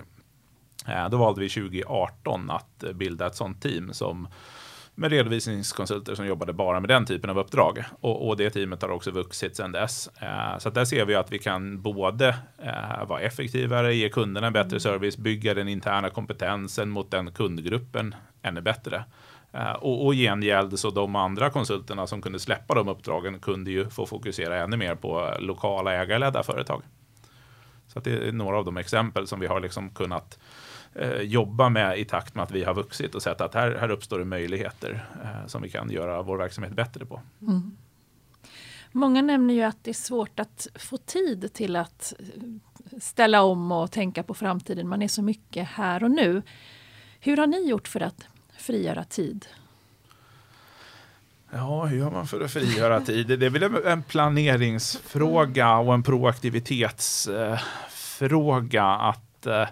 Eh, 0.87 1.09
då 1.09 1.17
valde 1.17 1.41
vi 1.41 1.49
2018 1.49 2.51
att 2.51 2.85
bilda 2.95 3.27
ett 3.27 3.35
sånt 3.35 3.63
team 3.63 3.93
som 3.93 4.29
med 4.95 5.11
redovisningskonsulter 5.11 6.15
som 6.15 6.27
jobbade 6.27 6.53
bara 6.53 6.81
med 6.81 6.89
den 6.89 7.07
typen 7.07 7.31
av 7.31 7.39
uppdrag. 7.39 7.85
Och, 8.01 8.29
och 8.29 8.37
det 8.37 8.51
teamet 8.51 8.83
har 8.83 8.89
också 8.89 9.11
vuxit 9.11 9.57
sedan 9.57 9.73
dess. 9.73 10.09
Eh, 10.23 10.59
så 10.59 10.71
där 10.71 10.85
ser 10.85 11.05
vi 11.05 11.15
att 11.15 11.33
vi 11.33 11.39
kan 11.39 11.83
både 11.83 12.29
eh, 12.59 13.07
vara 13.09 13.21
effektivare, 13.21 13.95
ge 13.95 14.09
kunderna 14.09 14.47
en 14.47 14.53
bättre 14.53 14.81
service, 14.81 15.17
bygga 15.17 15.55
den 15.55 15.69
interna 15.69 16.11
kompetensen 16.11 16.91
mot 16.91 17.11
den 17.11 17.33
kundgruppen 17.33 18.15
ännu 18.43 18.61
bättre. 18.61 19.05
Eh, 19.53 19.73
och, 19.73 20.07
och 20.07 20.15
gengäld 20.15 20.79
så 20.79 20.91
de 20.91 21.17
andra 21.17 21.51
konsulterna 21.51 22.07
som 22.07 22.23
kunde 22.23 22.39
släppa 22.39 22.75
de 22.75 22.89
uppdragen 22.89 23.39
kunde 23.39 23.71
ju 23.71 23.91
få 23.91 24.07
fokusera 24.07 24.63
ännu 24.63 24.77
mer 24.77 24.95
på 24.95 25.35
lokala 25.39 25.95
ägarledda 25.95 26.43
företag. 26.43 26.83
Så 27.93 28.01
det 28.01 28.29
är 28.29 28.33
några 28.33 28.59
av 28.59 28.65
de 28.65 28.77
exempel 28.77 29.27
som 29.27 29.41
vi 29.41 29.47
har 29.47 29.61
liksom 29.61 29.91
kunnat 29.91 30.39
eh, 30.95 31.21
jobba 31.21 31.69
med 31.69 31.99
i 31.99 32.05
takt 32.05 32.35
med 32.35 32.45
att 32.45 32.51
vi 32.51 32.65
har 32.65 32.75
vuxit 32.75 33.15
och 33.15 33.23
sett 33.23 33.41
att 33.41 33.55
här, 33.55 33.77
här 33.81 33.91
uppstår 33.91 34.19
det 34.19 34.25
möjligheter 34.25 35.07
eh, 35.23 35.47
som 35.47 35.63
vi 35.63 35.71
kan 35.71 35.91
göra 35.91 36.23
vår 36.23 36.37
verksamhet 36.37 36.73
bättre 36.73 37.07
på. 37.07 37.21
Mm. 37.43 37.77
Många 38.93 39.23
nämner 39.23 39.55
ju 39.55 39.63
att 39.63 39.85
det 39.85 39.91
är 39.91 39.95
svårt 39.95 40.41
att 40.41 40.69
få 40.75 40.97
tid 40.97 41.53
till 41.53 41.77
att 41.77 42.15
eh, 42.19 42.99
ställa 43.01 43.43
om 43.43 43.73
och 43.73 43.91
tänka 43.91 44.23
på 44.23 44.35
framtiden. 44.35 44.89
Man 44.89 45.03
är 45.03 45.09
så 45.09 45.23
mycket 45.23 45.69
här 45.69 46.05
och 46.05 46.11
nu. 46.11 46.43
Hur 47.21 47.37
har 47.37 47.47
ni 47.47 47.69
gjort 47.69 47.89
för 47.89 48.01
att 48.01 48.29
frigöra 48.59 49.05
tid? 49.05 49.47
Ja, 51.53 51.85
hur 51.85 51.99
gör 51.99 52.11
man 52.11 52.27
för 52.27 52.41
att 52.41 52.51
frigöra 52.51 53.01
tid? 53.01 53.39
Det 53.39 53.47
är 53.47 53.51
väl 53.51 53.87
en 53.87 54.03
planeringsfråga 54.03 55.77
och 55.77 55.95
en 55.95 56.03
proaktivitetsfråga 56.03 58.83
eh, 58.83 59.05
att 59.05 59.47
eh, 59.47 59.67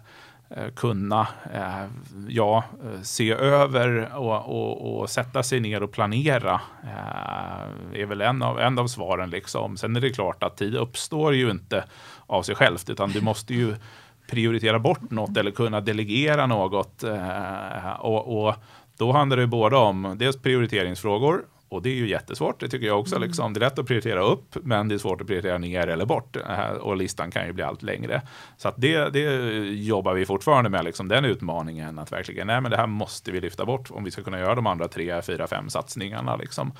kunna 0.76 1.28
eh, 1.54 1.84
ja, 2.28 2.64
se 3.02 3.32
över 3.32 4.16
och, 4.16 4.48
och, 4.48 5.00
och, 5.00 5.10
sätta 5.10 5.42
sig 5.42 5.60
ner 5.60 5.82
och 5.82 5.92
planera. 5.92 6.60
Det 7.92 8.02
är 8.02 8.06
väl 8.06 8.20
en 8.20 8.42
av, 8.42 8.60
en 8.60 8.78
av 8.78 8.86
svaren. 8.86 9.30
Liksom. 9.30 9.76
Sen 9.76 9.96
är 9.96 10.00
det 10.00 10.10
klart 10.10 10.42
att 10.42 10.56
tid 10.56 10.74
uppstår 10.74 11.34
ju 11.34 11.50
inte 11.50 11.84
av 12.26 12.42
sig 12.42 12.54
självt, 12.54 12.90
utan 12.90 13.10
du 13.10 13.20
måste 13.20 13.54
ju 13.54 13.76
prioritera 14.30 14.78
bort 14.78 15.10
något 15.10 15.36
eller 15.36 15.50
kunna 15.50 15.80
delegera 15.80 16.46
något. 16.46 17.04
och, 17.98 18.46
och 18.46 18.54
då 18.96 19.12
handlar 19.12 19.36
det 19.36 19.46
både 19.46 19.76
om 19.76 20.14
dels 20.18 20.42
prioriteringsfrågor 20.42 21.42
och 21.68 21.82
det 21.82 21.90
är 21.90 21.94
ju 21.94 22.08
jättesvårt, 22.08 22.60
det 22.60 22.68
tycker 22.68 22.86
jag 22.86 23.00
också. 23.00 23.16
Mm. 23.16 23.28
Liksom. 23.28 23.52
Det 23.52 23.58
är 23.58 23.60
lätt 23.60 23.78
att 23.78 23.86
prioritera 23.86 24.20
upp, 24.20 24.56
men 24.62 24.88
det 24.88 24.94
är 24.94 24.98
svårt 24.98 25.20
att 25.20 25.26
prioritera 25.26 25.58
ner 25.58 25.86
eller 25.86 26.06
bort. 26.06 26.36
Eh, 26.36 26.70
och 26.70 26.96
listan 26.96 27.30
kan 27.30 27.46
ju 27.46 27.52
bli 27.52 27.62
allt 27.62 27.82
längre. 27.82 28.22
Så 28.56 28.72
det, 28.76 29.12
det 29.12 29.22
jobbar 29.68 30.14
vi 30.14 30.26
fortfarande 30.26 30.70
med, 30.70 30.84
liksom, 30.84 31.08
den 31.08 31.24
utmaningen. 31.24 31.98
Att 31.98 32.12
verkligen, 32.12 32.46
nej 32.46 32.60
men 32.60 32.70
det 32.70 32.76
här 32.76 32.86
måste 32.86 33.32
vi 33.32 33.40
lyfta 33.40 33.64
bort 33.64 33.90
om 33.90 34.04
vi 34.04 34.10
ska 34.10 34.22
kunna 34.22 34.38
göra 34.38 34.54
de 34.54 34.66
andra 34.66 34.88
tre, 34.88 35.22
fyra, 35.22 35.46
fem 35.46 35.70
satsningarna. 35.70 36.36
Liksom. 36.36 36.72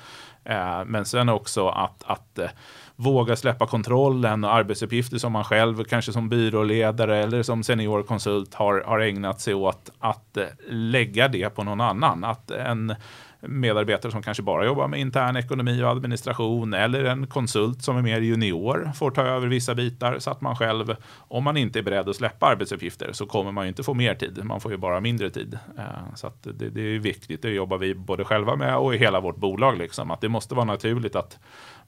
Eh, 0.43 0.85
men 0.85 1.05
sen 1.05 1.29
också 1.29 1.67
att, 1.67 2.03
att 2.05 2.39
eh, 2.39 2.49
våga 2.95 3.35
släppa 3.35 3.67
kontrollen 3.67 4.43
och 4.43 4.53
arbetsuppgifter 4.53 5.17
som 5.17 5.31
man 5.31 5.43
själv, 5.43 5.83
kanske 5.83 6.11
som 6.11 6.29
byråledare 6.29 7.17
eller 7.17 7.43
som 7.43 7.63
seniorkonsult 7.63 8.53
har, 8.53 8.83
har 8.85 8.99
ägnat 8.99 9.41
sig 9.41 9.53
åt, 9.53 9.91
att 9.99 10.37
lägga 10.69 11.27
det 11.27 11.49
på 11.49 11.63
någon 11.63 11.81
annan. 11.81 12.23
Att 12.23 12.51
en 12.51 12.95
medarbetare 13.41 14.11
som 14.11 14.21
kanske 14.21 14.43
bara 14.43 14.65
jobbar 14.65 14.87
med 14.87 14.99
intern 14.99 15.37
ekonomi 15.37 15.83
och 15.83 15.89
administration 15.89 16.73
eller 16.73 17.03
en 17.03 17.27
konsult 17.27 17.81
som 17.81 17.97
är 17.97 18.01
mer 18.01 18.21
junior 18.21 18.91
får 18.95 19.11
ta 19.11 19.21
över 19.21 19.47
vissa 19.47 19.75
bitar 19.75 20.19
så 20.19 20.31
att 20.31 20.41
man 20.41 20.55
själv, 20.55 20.95
om 21.13 21.43
man 21.43 21.57
inte 21.57 21.79
är 21.79 21.83
beredd 21.83 22.09
att 22.09 22.15
släppa 22.15 22.45
arbetsuppgifter 22.45 23.11
så 23.13 23.25
kommer 23.25 23.51
man 23.51 23.65
ju 23.65 23.67
inte 23.67 23.83
få 23.83 23.93
mer 23.93 24.15
tid. 24.15 24.43
Man 24.43 24.61
får 24.61 24.71
ju 24.71 24.77
bara 24.77 24.99
mindre 24.99 25.29
tid. 25.29 25.59
Eh, 25.77 26.15
så 26.15 26.27
att 26.27 26.43
det, 26.43 26.69
det 26.69 26.81
är 26.81 26.99
viktigt. 26.99 27.41
Det 27.41 27.49
jobbar 27.49 27.77
vi 27.77 27.95
både 27.95 28.25
själva 28.25 28.55
med 28.55 28.77
och 28.77 28.95
i 28.95 28.97
hela 28.97 29.19
vårt 29.19 29.37
bolag. 29.37 29.77
Liksom. 29.77 30.11
Att 30.11 30.21
det 30.21 30.29
måste 30.29 30.55
vara 30.55 30.65
naturligt 30.65 31.15
att 31.15 31.39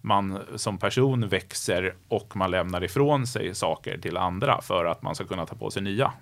man 0.02 0.40
som 0.56 0.78
person 0.78 1.28
växer 1.28 1.96
och 2.08 2.36
man 2.36 2.52
lämnar 2.52 2.84
ifrån 2.84 3.28
sig 3.28 3.56
saker 3.56 3.98
till 3.98 4.18
andra 4.18 4.62
för 4.62 4.86
att 4.86 5.02
man 5.02 5.16
ska 5.16 5.26
kunna 5.26 5.46
ta 5.46 5.56
på 5.56 5.70
sig 5.70 5.82
nya. 5.82 6.14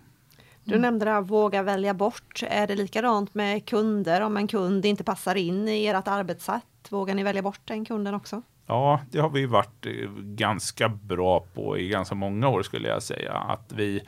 Du 0.64 0.72
mm. 0.72 0.82
nämnde 0.82 1.06
det 1.06 1.12
här, 1.12 1.22
våga 1.22 1.64
välja 1.64 1.94
bort. 1.94 2.44
Är 2.50 2.68
det 2.68 2.76
likadant 2.76 3.34
med 3.34 3.66
kunder? 3.66 4.22
Om 4.22 4.38
en 4.38 4.48
kund 4.48 4.86
inte 4.86 5.04
passar 5.04 5.36
in 5.36 5.68
i 5.68 5.86
ert 5.86 6.08
arbetssätt, 6.08 6.64
vågar 6.90 7.16
ni 7.16 7.24
välja 7.24 7.42
bort 7.42 7.62
den 7.66 7.86
kunden 7.86 8.14
också? 8.14 8.42
Ja, 8.68 9.02
det 9.12 9.20
har 9.20 9.30
vi 9.30 9.46
varit 9.46 9.86
eh, 9.86 10.10
ganska 10.18 10.90
bra 10.90 11.46
på 11.54 11.78
i 11.78 11.90
ganska 11.90 12.16
många 12.16 12.48
år 12.48 12.64
skulle 12.64 12.88
jag 12.88 13.04
säga. 13.04 13.34
Att 13.34 13.72
vi 13.72 14.02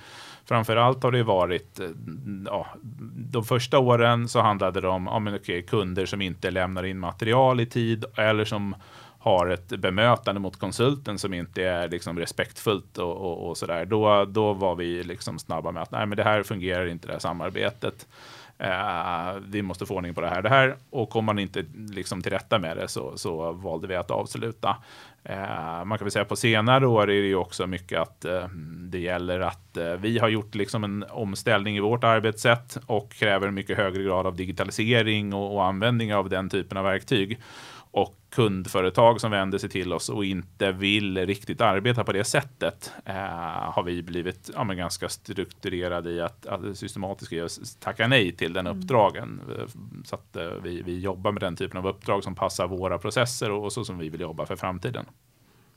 Framförallt 0.45 1.03
har 1.03 1.11
det 1.11 1.23
varit, 1.23 1.79
eh, 1.79 1.87
ja, 2.45 2.67
de 3.31 3.43
första 3.43 3.79
åren 3.79 4.27
så 4.27 4.41
handlade 4.41 4.81
det 4.81 4.87
om 4.87 5.05
ja, 5.05 5.19
men 5.19 5.35
okej, 5.35 5.63
kunder 5.63 6.05
som 6.05 6.21
inte 6.21 6.51
lämnar 6.51 6.83
in 6.83 6.99
material 6.99 7.59
i 7.59 7.65
tid 7.65 8.05
eller 8.15 8.45
som 8.45 8.75
har 9.21 9.47
ett 9.47 9.67
bemötande 9.67 10.41
mot 10.41 10.59
konsulten 10.59 11.19
som 11.19 11.33
inte 11.33 11.63
är 11.63 11.89
liksom 11.89 12.19
respektfullt 12.19 12.97
och, 12.97 13.17
och, 13.17 13.49
och 13.49 13.57
sådär, 13.57 13.85
då, 13.85 14.25
då 14.25 14.53
var 14.53 14.75
vi 14.75 15.03
liksom 15.03 15.39
snabba 15.39 15.71
med 15.71 15.83
att 15.83 15.91
nej, 15.91 16.05
men 16.05 16.17
det 16.17 16.23
här 16.23 16.43
fungerar 16.43 16.85
inte, 16.85 17.07
det 17.07 17.13
här 17.13 17.19
samarbetet. 17.19 18.07
Eh, 18.57 19.33
vi 19.47 19.61
måste 19.61 19.85
få 19.85 19.95
ordning 19.95 20.13
på 20.13 20.21
det 20.21 20.29
här, 20.29 20.41
det 20.41 20.49
här. 20.49 20.75
Och 20.89 21.09
kom 21.09 21.25
man 21.25 21.39
inte 21.39 21.65
liksom 21.73 22.21
till 22.21 22.31
rätta 22.31 22.59
med 22.59 22.77
det 22.77 22.87
så, 22.87 23.17
så 23.17 23.51
valde 23.51 23.87
vi 23.87 23.95
att 23.95 24.11
avsluta. 24.11 24.77
Eh, 25.23 25.85
man 25.85 25.97
kan 25.97 26.05
väl 26.05 26.11
säga 26.11 26.25
på 26.25 26.35
senare 26.35 26.87
år 26.87 27.03
är 27.03 27.21
det 27.21 27.27
ju 27.27 27.35
också 27.35 27.67
mycket 27.67 27.99
att 27.99 28.25
eh, 28.25 28.47
det 28.89 28.99
gäller 28.99 29.39
att 29.39 29.77
eh, 29.77 29.93
vi 29.93 30.19
har 30.19 30.29
gjort 30.29 30.55
liksom 30.55 30.83
en 30.83 31.05
omställning 31.09 31.77
i 31.77 31.79
vårt 31.79 32.03
arbetssätt 32.03 32.77
och 32.85 33.11
kräver 33.11 33.51
mycket 33.51 33.77
högre 33.77 34.03
grad 34.03 34.27
av 34.27 34.35
digitalisering 34.35 35.33
och, 35.33 35.55
och 35.55 35.65
användning 35.65 36.15
av 36.15 36.29
den 36.29 36.49
typen 36.49 36.77
av 36.77 36.83
verktyg 36.83 37.39
och 37.91 38.15
kundföretag 38.29 39.21
som 39.21 39.31
vänder 39.31 39.57
sig 39.57 39.69
till 39.69 39.93
oss 39.93 40.09
och 40.09 40.25
inte 40.25 40.71
vill 40.71 41.25
riktigt 41.25 41.61
arbeta 41.61 42.03
på 42.03 42.11
det 42.11 42.23
sättet 42.23 42.93
eh, 43.05 43.15
har 43.71 43.83
vi 43.83 44.03
blivit 44.03 44.49
ja, 44.55 44.63
ganska 44.63 45.09
strukturerade 45.09 46.11
i 46.11 46.21
att, 46.21 46.45
att 46.45 46.77
systematiskt 46.77 47.79
tacka 47.79 48.07
nej 48.07 48.31
till 48.31 48.53
den 48.53 48.67
mm. 48.67 48.79
uppdragen. 48.79 49.41
Så 50.05 50.15
att 50.15 50.35
eh, 50.35 50.43
vi, 50.63 50.81
vi 50.81 50.99
jobbar 50.99 51.31
med 51.31 51.41
den 51.41 51.55
typen 51.55 51.77
av 51.77 51.87
uppdrag 51.87 52.23
som 52.23 52.35
passar 52.35 52.67
våra 52.67 52.97
processer 52.97 53.51
och, 53.51 53.63
och 53.63 53.73
så 53.73 53.85
som 53.85 53.97
vi 53.97 54.09
vill 54.09 54.21
jobba 54.21 54.45
för 54.45 54.55
framtiden. 54.55 55.05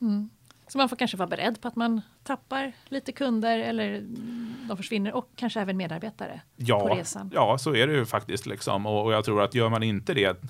Mm. 0.01 0.31
Så 0.69 0.79
man 0.79 0.89
får 0.89 0.97
kanske 0.97 1.17
vara 1.17 1.29
beredd 1.29 1.61
på 1.61 1.69
att 1.69 1.77
man 1.77 2.01
tappar 2.23 2.73
lite 2.89 3.13
kunder 3.13 3.59
eller 3.59 4.05
de 4.69 4.77
försvinner 4.77 5.13
och 5.13 5.29
kanske 5.37 5.61
även 5.61 5.77
medarbetare 5.77 6.41
ja, 6.57 6.81
på 6.81 6.95
resan. 6.95 7.31
Ja, 7.35 7.59
så 7.59 7.75
är 7.75 7.87
det 7.87 7.93
ju 7.93 8.07
faktiskt. 8.07 8.47
Liksom. 8.47 8.87
Och, 8.87 9.05
och 9.05 9.13
jag 9.13 9.25
tror 9.25 9.43
att 9.43 9.55
gör 9.55 9.69
man 9.69 9.83
inte 9.83 10.15
det 10.15 10.45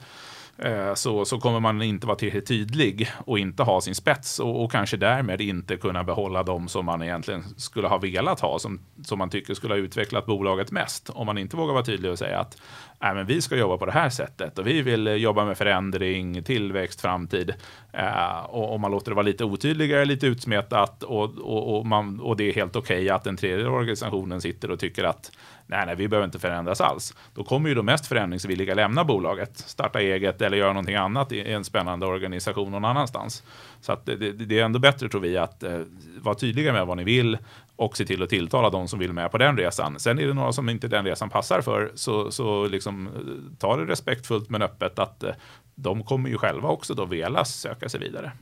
Eh, 0.59 0.95
så, 0.95 1.25
så 1.25 1.40
kommer 1.40 1.61
man 1.61 1.83
inte 1.83 2.07
vara 2.07 2.17
tillräckligt 2.17 2.47
tydlig 2.47 3.11
och 3.19 3.38
inte 3.38 3.62
ha 3.62 3.81
sin 3.81 3.95
spets 3.95 4.38
och, 4.38 4.64
och, 4.64 4.73
kanske 4.73 4.97
därmed 4.97 5.40
inte 5.40 5.77
kunna 5.77 6.05
behålla 6.05 6.43
dem 6.43 6.69
som 6.69 6.87
man 6.87 7.03
egentligen 7.03 7.45
skulle 7.57 7.88
ha 7.88 7.99
velat 7.99 8.40
ha, 8.40 8.59
som, 8.59 8.81
som 9.05 9.19
man 9.19 9.31
tycker 9.31 9.55
skulle 9.55 9.75
ha 9.75 9.79
utvecklat 9.79 10.27
bolaget 10.27 10.71
mest. 10.71 11.11
Om 11.11 11.27
man 11.27 11.38
inte 11.38 11.57
vågar 11.57 11.73
vara 11.73 11.85
tydlig 11.85 12.11
och 12.11 12.19
säga 12.19 12.38
att 12.38 12.57
äh, 13.02 13.14
men 13.14 13.26
vi 13.26 13.42
ska 13.42 13.57
jobba 13.57 13.76
på 13.76 13.87
det 13.87 13.92
här 13.92 14.11
sättet 14.11 14.59
och 14.59 14.66
vi 14.66 14.83
vill 14.83 15.07
eh, 15.07 15.14
jobba 15.14 15.44
med 15.44 15.59
förändring, 15.59 16.42
tillväxt, 16.42 17.00
framtid. 17.00 17.54
Eh, 17.92 18.44
och 18.44 18.74
om 18.74 18.80
man 18.80 18.90
låter 18.90 19.11
det 19.11 19.14
vara 19.14 19.26
lite 19.26 19.44
otydligare, 19.44 20.04
lite 20.04 20.26
utsmetat 20.26 21.02
och, 21.02 21.38
och, 21.38 21.78
och, 21.78 21.87
man, 21.87 22.20
och 22.20 22.37
det 22.37 22.44
är 22.44 22.54
helt 22.54 22.76
okej 22.76 22.96
okay 22.96 23.09
att 23.09 23.24
den 23.24 23.37
tredje 23.37 23.66
organisationen 23.66 24.40
sitter 24.40 24.70
och 24.70 24.78
tycker 24.78 25.04
att 25.04 25.30
nej, 25.66 25.87
nej, 25.87 25.96
vi 25.96 26.09
behöver 26.09 26.24
inte 26.24 26.38
förändras 26.38 26.80
alls. 26.80 27.14
Då 27.35 27.44
kommer 27.44 27.68
ju 27.68 27.74
de 27.74 27.87
mest 27.87 28.07
förändringsvilliga 28.07 28.74
lämna 28.74 29.04
bolaget, 29.04 29.59
starta 29.59 30.00
eget 30.00 30.42
eller 30.42 30.57
göra 30.57 30.72
någonting 30.72 30.96
annat 30.96 31.33
i 31.33 31.52
en 31.52 31.64
spännande 31.64 32.07
organisation 32.07 32.72
någon 32.72 32.85
annanstans. 32.85 33.42
Så 33.80 33.92
att 33.92 34.07
det, 34.07 34.16
det, 34.16 34.33
det 34.33 34.59
är 34.59 34.64
ändå 34.64 34.78
bättre 34.78 35.09
tror 35.09 35.20
vi 35.20 35.37
att 35.37 35.62
eh, 35.62 35.80
vara 36.22 36.35
tydliga 36.35 36.72
med 36.72 36.87
vad 36.87 36.96
ni 36.96 37.04
vill 37.04 37.38
och 37.77 37.97
se 37.97 38.05
till 38.05 38.23
att 38.23 38.29
tilltala 38.29 38.71
de 38.71 38.89
som 38.89 38.99
vill 38.99 39.13
med 39.13 39.31
på 39.31 39.39
den 39.39 39.57
resan. 39.57 40.01
Sen 40.01 40.19
är 40.19 40.27
det 40.27 40.35
några 40.35 40.53
som 40.53 40.69
inte 40.69 40.89
den 40.89 41.05
resan 41.05 41.31
passar 41.31 41.61
för, 41.61 41.93
så, 41.95 42.31
så 42.31 42.67
liksom, 42.67 43.07
eh, 43.07 43.59
ta 43.59 43.77
det 43.77 43.85
respektfullt 43.85 44.51
men 44.51 44.63
öppet 44.63 44.99
att 44.99 45.23
eh, 45.23 45.35
de 45.75 46.03
kommer 46.03 46.31
ju 46.31 46.39
själva 46.39 46.69
också 46.69 46.95
då 46.95 47.05
vilja 47.05 47.45
söka 47.45 47.89
sig 47.89 48.01
vidare. 48.01 48.33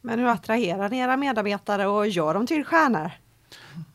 Men 0.00 0.18
hur 0.18 0.26
attraherar 0.26 0.88
ni 0.88 0.98
era 0.98 1.16
medarbetare 1.16 1.86
och 1.86 2.08
gör 2.08 2.34
dem 2.34 2.46
till 2.46 2.64
stjärnor? 2.64 3.10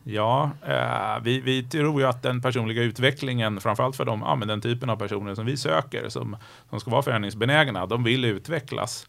Ja, 0.03 0.51
eh, 0.67 1.23
vi, 1.23 1.41
vi 1.41 1.63
tror 1.63 2.01
ju 2.01 2.07
att 2.07 2.23
den 2.23 2.41
personliga 2.41 2.83
utvecklingen, 2.83 3.61
framförallt 3.61 3.95
för 3.95 4.05
de, 4.05 4.21
ja, 4.21 4.35
men 4.35 4.47
den 4.47 4.61
typen 4.61 4.89
av 4.89 4.95
personer 4.95 5.35
som 5.35 5.45
vi 5.45 5.57
söker, 5.57 6.09
som, 6.09 6.37
som 6.69 6.79
ska 6.79 6.91
vara 6.91 7.01
förändringsbenägna, 7.01 7.85
de 7.85 8.03
vill 8.03 8.25
utvecklas. 8.25 9.07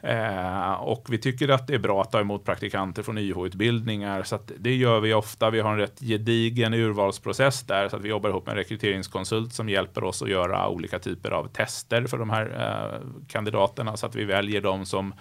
Eh, 0.00 0.72
och 0.72 1.06
vi 1.08 1.18
tycker 1.18 1.48
att 1.48 1.66
det 1.66 1.74
är 1.74 1.78
bra 1.78 2.02
att 2.02 2.12
ta 2.12 2.20
emot 2.20 2.44
praktikanter 2.44 3.02
från 3.02 3.18
YH-utbildningar, 3.18 4.22
så 4.22 4.38
det 4.58 4.74
gör 4.74 5.00
vi 5.00 5.14
ofta. 5.14 5.50
Vi 5.50 5.60
har 5.60 5.72
en 5.72 5.78
rätt 5.78 6.00
gedigen 6.00 6.74
urvalsprocess 6.74 7.62
där, 7.62 7.88
så 7.88 7.96
att 7.96 8.02
vi 8.02 8.08
jobbar 8.08 8.30
ihop 8.30 8.46
med 8.46 8.52
en 8.52 8.58
rekryteringskonsult 8.58 9.52
som 9.52 9.68
hjälper 9.68 10.04
oss 10.04 10.22
att 10.22 10.30
göra 10.30 10.68
olika 10.68 10.98
typer 10.98 11.30
av 11.30 11.48
tester 11.48 12.06
för 12.06 12.18
de 12.18 12.30
här 12.30 12.46
eh, 12.46 13.00
kandidaterna, 13.28 13.96
så 13.96 14.06
att 14.06 14.14
vi 14.14 14.24
väljer 14.24 14.60
dem 14.60 14.86
som 14.86 15.14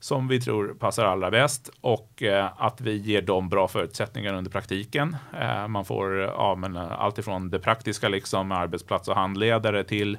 som 0.00 0.28
vi 0.28 0.40
tror 0.40 0.74
passar 0.74 1.04
allra 1.04 1.30
bäst 1.30 1.70
och 1.80 2.22
eh, 2.22 2.48
att 2.56 2.80
vi 2.80 2.96
ger 2.96 3.22
dem 3.22 3.48
bra 3.48 3.68
förutsättningar 3.68 4.34
under 4.34 4.50
praktiken. 4.50 5.16
Eh, 5.40 5.68
man 5.68 5.84
får 5.84 6.16
ja, 6.18 6.54
men, 6.54 6.76
eh, 6.76 7.00
allt 7.00 7.18
ifrån 7.18 7.50
det 7.50 7.58
praktiska, 7.58 8.08
liksom 8.08 8.52
arbetsplats 8.52 9.08
och 9.08 9.14
handledare 9.14 9.84
till 9.84 10.18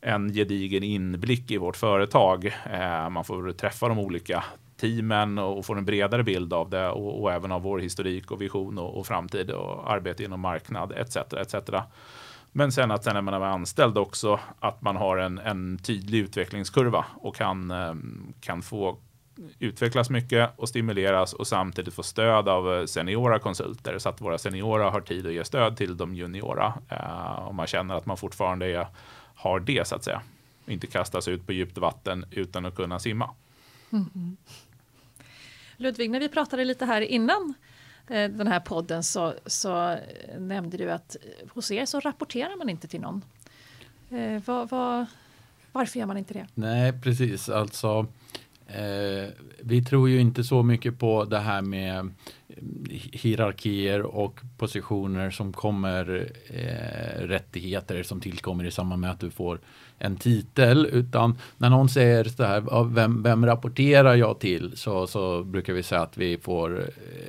en 0.00 0.32
gedigen 0.32 0.82
inblick 0.82 1.50
i 1.50 1.56
vårt 1.56 1.76
företag. 1.76 2.46
Eh, 2.46 3.10
man 3.10 3.24
får 3.24 3.52
träffa 3.52 3.88
de 3.88 3.98
olika 3.98 4.44
teamen 4.80 5.38
och 5.38 5.66
får 5.66 5.78
en 5.78 5.84
bredare 5.84 6.22
bild 6.22 6.52
av 6.52 6.70
det 6.70 6.88
och, 6.88 7.22
och 7.22 7.32
även 7.32 7.52
av 7.52 7.62
vår 7.62 7.78
historik 7.78 8.30
och 8.30 8.42
vision 8.42 8.78
och, 8.78 8.98
och, 8.98 9.06
framtid 9.06 9.50
och 9.50 9.92
arbete 9.92 10.24
inom 10.24 10.40
marknad 10.40 10.92
etc. 10.92 11.16
etc. 11.16 11.54
Men 12.52 12.72
sen 12.72 12.90
att 12.90 13.04
sen 13.04 13.14
när 13.14 13.22
man 13.22 13.34
är 13.34 13.40
anställd 13.40 13.98
också 13.98 14.40
att 14.60 14.82
man 14.82 14.96
har 14.96 15.16
en, 15.16 15.38
en 15.38 15.78
tydlig 15.78 16.18
utvecklingskurva 16.18 17.04
och 17.14 17.36
kan, 17.36 17.70
eh, 17.70 17.94
kan 18.40 18.62
få 18.62 18.98
utvecklas 19.58 20.10
mycket 20.10 20.50
och 20.56 20.68
stimuleras 20.68 21.32
och 21.32 21.46
samtidigt 21.46 21.94
få 21.94 22.02
stöd 22.02 22.48
av 22.48 22.74
eh, 22.74 22.84
seniora 22.84 23.38
konsulter 23.38 23.98
så 23.98 24.08
att 24.08 24.20
våra 24.20 24.38
seniora 24.38 24.90
har 24.90 25.00
tid 25.00 25.26
att 25.26 25.32
ge 25.32 25.44
stöd 25.44 25.76
till 25.76 25.96
de 25.96 26.14
juniora. 26.14 26.74
Eh, 26.88 27.48
om 27.48 27.56
man 27.56 27.66
känner 27.66 27.94
att 27.94 28.06
man 28.06 28.16
fortfarande 28.16 28.66
är, 28.66 28.86
har 29.40 29.60
det 29.60 29.88
så 29.88 29.94
att 29.94 30.04
säga. 30.04 30.22
Inte 30.66 30.86
kastas 30.86 31.28
ut 31.28 31.46
på 31.46 31.52
djupt 31.52 31.78
vatten 31.78 32.24
utan 32.30 32.66
att 32.66 32.74
kunna 32.74 32.98
simma. 32.98 33.30
Mm. 33.92 34.36
Ludvig, 35.76 36.10
när 36.10 36.20
vi 36.20 36.28
pratade 36.28 36.64
lite 36.64 36.84
här 36.84 37.00
innan 37.00 37.54
eh, 38.08 38.30
den 38.30 38.46
här 38.46 38.60
podden 38.60 39.02
så, 39.02 39.34
så 39.46 39.98
nämnde 40.38 40.76
du 40.76 40.90
att 40.90 41.16
hos 41.48 41.70
er 41.70 41.86
så 41.86 42.00
rapporterar 42.00 42.56
man 42.56 42.68
inte 42.68 42.88
till 42.88 43.00
någon. 43.00 43.24
Eh, 44.10 44.42
vad, 44.46 44.70
vad, 44.70 45.06
varför 45.72 45.98
gör 45.98 46.06
man 46.06 46.16
inte 46.16 46.34
det? 46.34 46.46
Nej, 46.54 46.92
precis. 47.02 47.48
Alltså, 47.48 48.06
eh, 48.66 49.28
vi 49.60 49.84
tror 49.84 50.08
ju 50.08 50.20
inte 50.20 50.44
så 50.44 50.62
mycket 50.62 50.98
på 50.98 51.24
det 51.24 51.38
här 51.38 51.62
med 51.62 52.14
Eh, 52.56 52.98
hierarkier 53.12 54.02
och 54.02 54.40
positioner 54.56 55.30
som 55.30 55.52
kommer 55.52 56.30
eh, 56.46 57.26
rättigheter 57.26 58.02
som 58.02 58.20
tillkommer 58.20 58.64
i 58.64 58.70
samband 58.70 59.00
med 59.00 59.10
att 59.10 59.20
du 59.20 59.30
får 59.30 59.60
en 59.98 60.16
titel 60.16 60.86
utan 60.92 61.38
när 61.58 61.70
någon 61.70 61.88
säger 61.88 62.24
så 62.24 62.44
här, 62.44 62.84
vem, 62.94 63.22
vem 63.22 63.46
rapporterar 63.46 64.14
jag 64.14 64.40
till? 64.40 64.76
Så, 64.76 65.06
så 65.06 65.42
brukar 65.44 65.72
vi 65.72 65.82
säga 65.82 66.00
att 66.00 66.16
vi 66.16 66.38
får, 66.38 66.80
eh, 66.80 66.86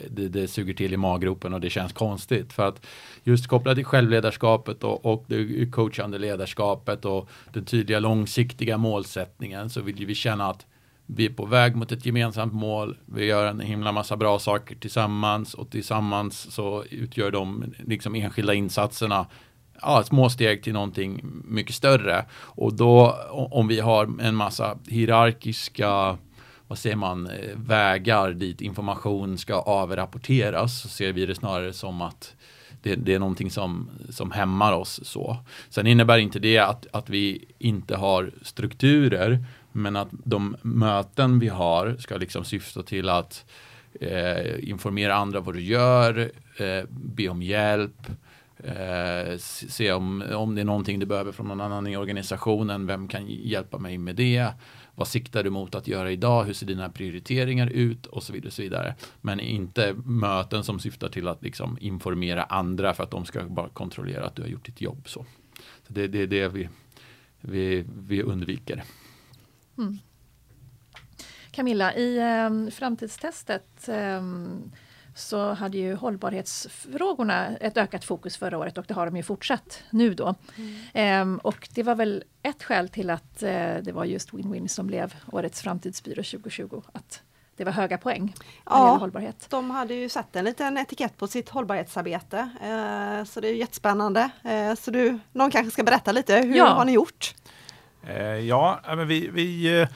det, 0.10 0.28
det 0.28 0.48
suger 0.48 0.74
till 0.74 0.94
i 0.94 0.98
maggropen 0.98 1.54
och 1.54 1.62
det 1.62 1.70
känns 1.70 1.94
konstigt 1.94 2.54
för 2.54 2.68
att 2.68 2.86
just 3.24 3.48
kopplat 3.48 3.76
till 3.76 3.86
självledarskapet 3.86 4.84
och, 4.84 5.06
och 5.06 5.26
det 5.28 5.72
coachande 5.72 6.18
ledarskapet 6.18 7.06
och 7.06 7.30
den 7.54 7.66
tydliga 7.66 8.00
långsiktiga 8.00 8.78
målsättningen 8.78 9.70
så 9.70 9.82
vill 9.82 10.06
vi 10.06 10.16
känna 10.16 10.50
att 10.50 10.66
vi 11.16 11.26
är 11.26 11.30
på 11.30 11.46
väg 11.46 11.76
mot 11.76 11.92
ett 11.92 12.06
gemensamt 12.06 12.54
mål. 12.54 12.98
Vi 13.06 13.26
gör 13.26 13.46
en 13.46 13.60
himla 13.60 13.92
massa 13.92 14.18
bra 14.18 14.40
saker 14.40 14.76
tillsammans 14.76 15.54
och 15.54 15.70
tillsammans 15.70 16.52
så 16.52 16.84
utgör 16.90 17.32
de 17.32 17.74
liksom 17.78 18.16
enskilda 18.16 18.54
insatserna 18.54 19.26
ja, 19.82 20.04
små 20.04 20.30
steg 20.30 20.64
till 20.64 20.74
någonting 20.74 21.22
mycket 21.46 21.76
större. 21.76 22.26
Och 22.34 22.74
då 22.74 23.16
om 23.32 23.68
vi 23.68 23.80
har 23.80 24.22
en 24.22 24.36
massa 24.36 24.78
hierarkiska 24.88 26.18
vad 26.68 26.78
säger 26.78 26.96
man, 26.96 27.28
eh, 27.28 27.56
vägar 27.56 28.32
dit 28.32 28.62
information 28.62 29.38
ska 29.38 29.56
avrapporteras 29.56 30.82
så 30.82 30.88
ser 30.88 31.14
vi 31.14 31.26
det 31.26 31.36
snarare 31.36 31.74
som 31.74 32.02
att 32.02 32.36
det, 32.82 32.96
det, 32.96 33.14
är 33.14 33.20
någonting 33.20 33.52
som, 33.52 33.90
som 34.10 34.32
hämmar 34.32 34.74
oss 34.74 35.00
så. 35.04 35.38
Sen 35.70 35.88
innebär 35.88 36.18
inte 36.18 36.40
det 36.40 36.58
att, 36.58 36.88
att 36.92 37.10
vi 37.10 37.46
inte 37.60 37.96
har 37.96 38.32
strukturer 38.42 39.46
men 39.72 39.96
att 39.96 40.10
de 40.12 40.56
möten 40.62 41.40
vi 41.40 41.48
har 41.48 41.96
ska 42.00 42.18
liksom 42.18 42.44
syfta 42.44 42.84
till 42.84 43.10
att 43.10 43.46
eh, 44.00 44.70
informera 44.70 45.16
andra 45.16 45.40
vad 45.40 45.56
du 45.56 45.62
gör, 45.62 46.32
eh, 46.58 46.84
be 46.90 47.30
om 47.30 47.42
hjälp, 47.42 48.08
eh, 48.58 49.38
se 49.38 49.92
om, 49.92 50.24
om 50.36 50.56
det 50.56 50.62
är 50.62 50.66
någonting 50.66 51.00
du 51.00 51.06
behöver 51.06 51.32
från 51.32 51.48
någon 51.48 51.62
annan 51.62 51.88
i 51.88 51.98
organisationen, 51.98 52.88
vem 52.88 53.08
kan 53.08 53.28
hjälpa 53.28 53.78
mig 53.78 53.98
med 53.98 54.16
det? 54.16 54.48
Vad 54.96 55.08
siktar 55.08 55.44
du 55.44 55.50
mot 55.50 55.76
att 55.76 55.88
göra 55.88 56.12
idag? 56.12 56.44
Hur 56.44 56.54
ser 56.54 56.66
dina 56.66 56.90
prioriteringar 56.90 57.68
ut? 57.68 58.06
Och 58.06 58.24
så 58.24 58.34
vidare. 58.34 58.48
Och 58.48 58.54
så 58.54 58.62
vidare. 58.62 58.96
Men 59.22 59.40
inte 59.40 59.94
möten 60.06 60.64
som 60.64 60.80
syftar 60.80 61.10
till 61.10 61.28
att 61.28 61.44
liksom 61.44 61.78
informera 61.82 62.44
andra 62.44 62.94
för 62.94 63.04
att 63.04 63.12
de 63.12 63.26
ska 63.26 63.44
bara 63.44 63.70
kontrollera 63.70 64.26
att 64.26 64.36
du 64.36 64.42
har 64.42 64.50
gjort 64.50 64.66
ditt 64.66 64.82
jobb. 64.82 65.04
Så, 65.06 65.26
så 65.88 65.94
det, 65.94 66.08
det 66.08 66.22
är 66.22 66.28
det 66.28 66.48
vi, 66.48 66.70
vi, 67.42 67.86
vi 68.08 68.24
undviker. 68.24 68.84
Mm. 69.82 70.00
Camilla, 71.52 71.96
i 71.96 72.18
eh, 72.18 72.72
framtidstestet 72.72 73.88
eh, 73.88 74.22
så 75.16 75.54
hade 75.54 75.78
ju 75.78 75.96
hållbarhetsfrågorna 75.96 77.48
ett 77.48 77.78
ökat 77.78 78.06
fokus 78.06 78.38
förra 78.38 78.58
året 78.58 78.78
och 78.78 78.86
det 78.88 78.94
har 78.94 79.06
de 79.06 79.18
ju 79.18 79.24
fortsatt 79.24 79.84
nu 79.90 80.14
då. 80.14 80.36
Mm. 80.56 81.36
Eh, 81.38 81.42
och 81.44 81.70
det 81.74 81.84
var 81.84 81.96
väl 81.96 82.24
ett 82.42 82.64
skäl 82.64 82.90
till 82.90 83.10
att 83.10 83.44
eh, 83.44 83.76
det 83.82 83.92
var 83.94 84.06
just 84.06 84.32
Win-Win 84.32 84.68
som 84.68 84.88
blev 84.88 85.16
Årets 85.32 85.62
framtidsbyrå 85.62 86.24
2020. 86.24 86.82
Att 86.94 87.22
det 87.56 87.66
var 87.66 87.72
höga 87.72 87.98
poäng 87.98 88.36
ja, 88.66 88.98
hållbarhet. 88.98 89.46
De 89.50 89.70
hade 89.70 89.94
ju 89.94 90.10
satt 90.10 90.36
en 90.36 90.46
liten 90.46 90.78
etikett 90.78 91.18
på 91.18 91.28
sitt 91.28 91.50
hållbarhetsarbete. 91.50 92.50
Eh, 92.62 93.26
så 93.26 93.42
det 93.42 93.48
är 93.48 93.54
jättespännande. 93.54 94.30
Eh, 94.44 94.76
så 94.76 94.92
du, 94.92 95.20
någon 95.32 95.52
kanske 95.52 95.72
ska 95.72 95.84
berätta 95.84 96.12
lite, 96.12 96.38
hur 96.38 96.56
ja. 96.56 96.66
har 96.66 96.86
ni 96.86 96.92
gjort? 96.92 97.36
Eh, 98.08 98.40
ja, 98.40 98.80
men 98.88 99.08
vi, 99.08 99.30
vi 99.34 99.80
eh, 99.82 99.88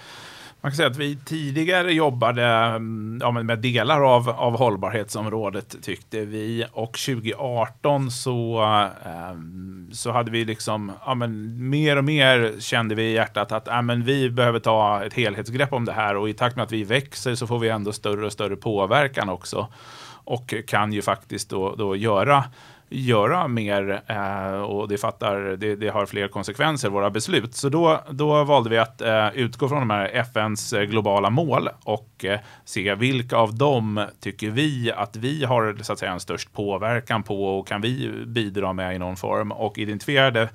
man 0.66 0.72
kan 0.72 0.76
säga 0.76 0.90
att 0.90 0.98
vi 0.98 1.18
tidigare 1.26 1.94
jobbade 1.94 2.46
mm, 2.46 3.20
ja, 3.22 3.32
med 3.32 3.60
delar 3.60 4.16
av, 4.16 4.30
av 4.30 4.58
hållbarhetsområdet 4.58 5.84
tyckte 5.84 6.26
vi. 6.26 6.66
Och 6.72 6.98
2018 6.98 8.12
så, 8.12 8.60
ehm, 9.06 9.90
så 9.94 10.12
hade 10.12 10.32
vi 10.32 10.46
liksom 10.46 10.92
ja, 11.06 11.16
men 11.16 11.56
mer 11.70 11.98
och 11.98 12.04
mer 12.04 12.60
kände 12.60 12.96
vi 12.96 13.04
i 13.04 13.14
hjärtat 13.14 13.52
att 13.52 13.68
ja, 13.68 13.82
men 13.82 14.04
vi 14.04 14.30
behöver 14.30 14.60
ta 14.60 15.04
ett 15.04 15.14
helhetsgrepp 15.14 15.74
om 15.74 15.86
det 15.86 15.94
här. 15.94 16.16
Och 16.16 16.30
i 16.30 16.34
takt 16.34 16.56
med 16.56 16.64
att 16.64 16.72
vi 16.72 16.84
växer 16.84 17.36
så 17.36 17.48
får 17.48 17.60
vi 17.60 17.70
ändå 17.70 17.94
större 17.94 18.26
och 18.26 18.34
större 18.34 18.56
påverkan 18.56 19.30
också. 19.30 19.68
Och 20.24 20.54
kan 20.68 20.94
ju 20.94 21.02
faktiskt 21.02 21.50
då, 21.50 21.76
då 21.76 21.96
göra 21.96 22.44
göra 22.96 23.48
mer 23.48 24.02
eh, 24.08 24.62
och 24.62 24.88
det, 24.88 24.98
fattar, 24.98 25.40
det, 25.40 25.76
det, 25.76 25.90
har 25.90 26.06
fler 26.06 26.28
konsekvenser, 26.28 26.90
våra 26.90 27.10
beslut. 27.10 27.56
Så 27.56 27.70
då, 27.70 28.02
då 28.10 28.44
valde 28.44 28.70
vi 28.70 28.78
att 28.78 29.02
eh, 29.02 29.28
utgå 29.34 29.70
från 29.70 29.80
de 29.80 29.90
här 29.90 30.10
FNs 30.14 30.74
eh, 30.74 30.84
globala 30.84 31.30
mål 31.30 31.70
och 31.84 32.26
eh, 32.26 32.40
se 32.66 32.96
vilka 32.96 33.38
av 33.38 33.58
dem 33.58 34.06
tycker 34.20 34.50
vi 34.50 34.92
att 34.92 35.16
vi 35.16 35.46
har 35.46 35.78
så 35.82 35.94
att 35.94 36.00
säga, 36.00 36.12
en 36.12 36.20
störst 36.20 36.54
påverkan 36.54 37.24
på 37.24 37.46
och 37.46 37.68
kan 37.68 37.82
vi 37.82 38.12
bidra 38.28 38.74
med 38.74 38.96
i 38.96 39.00
någon 39.00 39.16
form 39.16 39.52
och 39.52 39.78
identifierade 39.78 40.50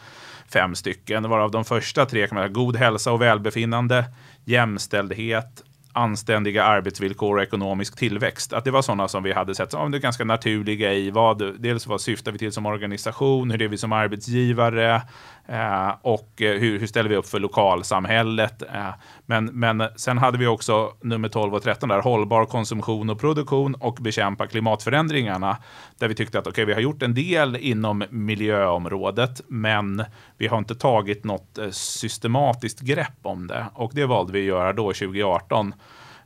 fem 0.53 0.75
stycken, 0.75 1.29
varav 1.29 1.51
de 1.51 1.65
första 1.65 2.07
tre 2.07 2.27
kan 2.27 2.37
vara 2.37 2.49
god 2.49 2.77
hälsa 2.77 3.13
och 3.13 3.23
välbefinnande, 3.23 4.05
jämställdhet, 4.45 5.63
anständiga 5.93 6.65
arbetsvillkor 6.65 7.37
och 7.37 7.43
ekonomisk 7.43 7.97
tillväxt. 7.99 8.53
Att 8.53 8.65
det 8.65 8.71
var 8.71 8.83
sådana 8.83 9.09
som 9.09 9.23
vi 9.23 9.33
hade 9.33 9.55
sett 9.55 9.75
som 9.75 9.99
ganska 9.99 10.25
naturliga 10.25 10.93
i 10.93 11.11
vad, 11.11 11.61
dels 11.61 11.87
vad 11.87 12.01
syftar 12.01 12.33
vi 12.33 12.39
till 12.39 12.53
som 12.53 12.67
organisation, 12.67 13.51
hur 13.51 13.59
är 13.65 13.69
vi 13.69 13.79
som 13.79 13.93
arbetsgivare, 13.93 15.03
Eh, 15.51 15.95
och 16.03 16.43
eh, 16.43 16.59
hur, 16.61 16.79
hur, 16.79 16.87
ställer 16.87 17.11
vi 17.11 17.17
upp 17.17 17.27
för 17.27 17.39
lokalsamhället? 17.39 18.63
Eh, 18.63 18.89
men, 19.27 19.45
men 19.45 19.83
sen 19.97 20.19
hade 20.19 20.39
vi 20.39 20.47
också 20.47 20.93
nummer 21.01 21.29
12 21.29 21.55
och 21.55 21.63
13 21.63 21.89
där, 21.89 22.03
hållbar 22.03 22.45
konsumtion 22.45 23.11
och 23.11 23.21
produktion 23.21 23.75
och 23.75 23.95
bekämpa 23.95 24.47
klimatförändringarna. 24.47 25.57
Där 25.99 26.09
vi 26.09 26.15
tyckte 26.15 26.39
att 26.39 26.47
okay, 26.47 26.65
vi 26.65 26.73
har 26.73 26.81
gjort 26.81 27.03
en 27.03 27.15
del 27.15 27.57
inom 27.57 28.05
miljöområdet, 28.11 29.41
men 29.49 30.05
vi 30.39 30.47
har 30.47 30.59
inte 30.59 30.75
tagit 30.75 31.25
något 31.25 31.59
eh, 31.59 31.71
systematiskt 31.71 32.81
grepp 32.81 33.19
om 33.23 33.47
det. 33.47 33.67
Och 33.75 33.91
det 33.95 34.07
valde 34.07 34.33
vi 34.33 34.41
att 34.41 34.47
göra 34.47 34.73
då 34.73 34.93
2018 34.93 35.75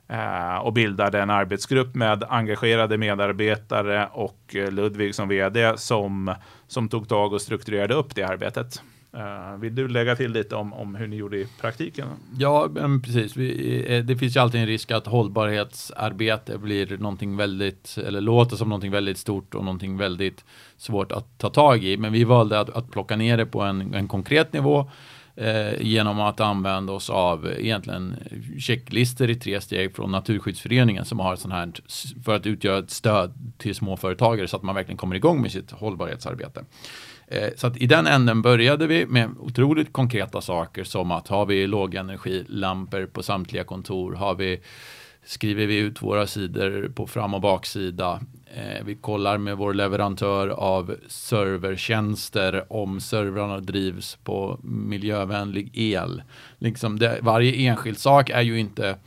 eh, 0.07 0.55
och 0.55 0.73
bildade 0.73 1.21
en 1.21 1.29
arbetsgrupp 1.29 1.95
med 1.95 2.23
engagerade 2.29 2.97
medarbetare 2.97 4.09
och 4.11 4.55
Ludvig 4.71 5.15
som 5.15 5.27
vd 5.29 5.77
som, 5.77 6.35
som 6.67 6.89
tog 6.89 7.09
tag 7.09 7.33
och 7.33 7.41
strukturerade 7.41 7.93
upp 7.93 8.15
det 8.15 8.23
arbetet. 8.23 8.81
Eh, 9.15 9.57
vill 9.59 9.75
du 9.75 9.87
lägga 9.87 10.15
till 10.15 10.31
lite 10.31 10.55
om, 10.55 10.73
om 10.73 10.95
hur 10.95 11.07
ni 11.07 11.15
gjorde 11.15 11.37
i 11.37 11.47
praktiken? 11.61 12.07
Ja, 12.37 12.67
men 12.71 13.01
precis. 13.01 13.37
Vi, 13.37 13.85
eh, 13.95 14.03
det 14.03 14.17
finns 14.17 14.35
ju 14.35 14.39
alltid 14.39 14.61
en 14.61 14.67
risk 14.67 14.91
att 14.91 15.07
hållbarhetsarbete 15.07 16.57
blir 16.57 16.97
någonting 16.97 17.37
väldigt, 17.37 17.97
eller 18.07 18.21
låter 18.21 18.55
som 18.55 18.69
någonting 18.69 18.91
väldigt 18.91 19.17
stort 19.17 19.55
och 19.55 19.63
någonting 19.63 19.97
väldigt 19.97 20.45
svårt 20.77 21.11
att 21.11 21.37
ta 21.37 21.49
tag 21.49 21.83
i. 21.83 21.97
Men 21.97 22.13
vi 22.13 22.23
valde 22.23 22.59
att, 22.59 22.69
att 22.69 22.91
plocka 22.91 23.15
ner 23.15 23.37
det 23.37 23.45
på 23.45 23.61
en, 23.61 23.93
en 23.93 24.07
konkret 24.07 24.53
nivå 24.53 24.91
eh, 25.35 25.81
genom 25.81 26.19
att 26.19 26.39
använda 26.39 26.93
oss 26.93 27.09
av 27.09 27.51
egentligen 27.57 28.15
checklistor 28.59 29.29
i 29.29 29.35
tre 29.35 29.61
steg 29.61 29.95
från 29.95 30.11
Naturskyddsföreningen 30.11 31.05
som 31.05 31.19
har 31.19 31.35
sån 31.35 31.51
här 31.51 31.71
för 32.25 32.35
att 32.35 32.45
utgöra 32.45 32.77
ett 32.77 32.91
stöd 32.91 33.33
till 33.57 33.75
småföretagare 33.75 34.47
så 34.47 34.57
att 34.57 34.63
man 34.63 34.75
verkligen 34.75 34.97
kommer 34.97 35.15
igång 35.15 35.41
med 35.41 35.51
sitt 35.51 35.71
hållbarhetsarbete. 35.71 36.63
Eh, 37.27 37.49
så 37.55 37.67
att 37.67 37.77
i 37.77 37.87
den 37.87 38.07
änden 38.07 38.41
började 38.41 38.87
vi 38.87 39.05
med 39.05 39.29
otroligt 39.39 39.93
konkreta 39.93 40.41
saker 40.41 40.83
som 40.83 41.11
att 41.11 41.27
har 41.27 41.45
vi 41.45 41.67
lågenergilampor 41.67 43.05
på 43.05 43.23
samtliga 43.23 43.63
kontor, 43.63 44.13
har 44.13 44.35
vi 44.35 44.59
skriver 45.25 45.65
vi 45.65 45.77
ut 45.77 46.01
våra 46.01 46.27
sidor 46.27 46.91
på 46.95 47.07
fram 47.07 47.33
och 47.33 47.41
baksida. 47.41 48.19
Eh, 48.55 48.85
vi 48.85 48.95
kollar 48.95 49.37
med 49.37 49.57
vår 49.57 49.73
leverantör 49.73 50.47
av 50.47 50.95
servertjänster 51.07 52.73
om 52.73 52.99
servrarna 52.99 53.59
drivs 53.59 54.17
på 54.23 54.59
miljövänlig 54.63 55.71
el. 55.73 56.23
Liksom 56.57 56.99
det, 56.99 57.19
varje 57.21 57.69
enskild 57.69 57.97
sak 57.97 58.29
är 58.29 58.41
ju 58.41 58.59
inte 58.59 58.97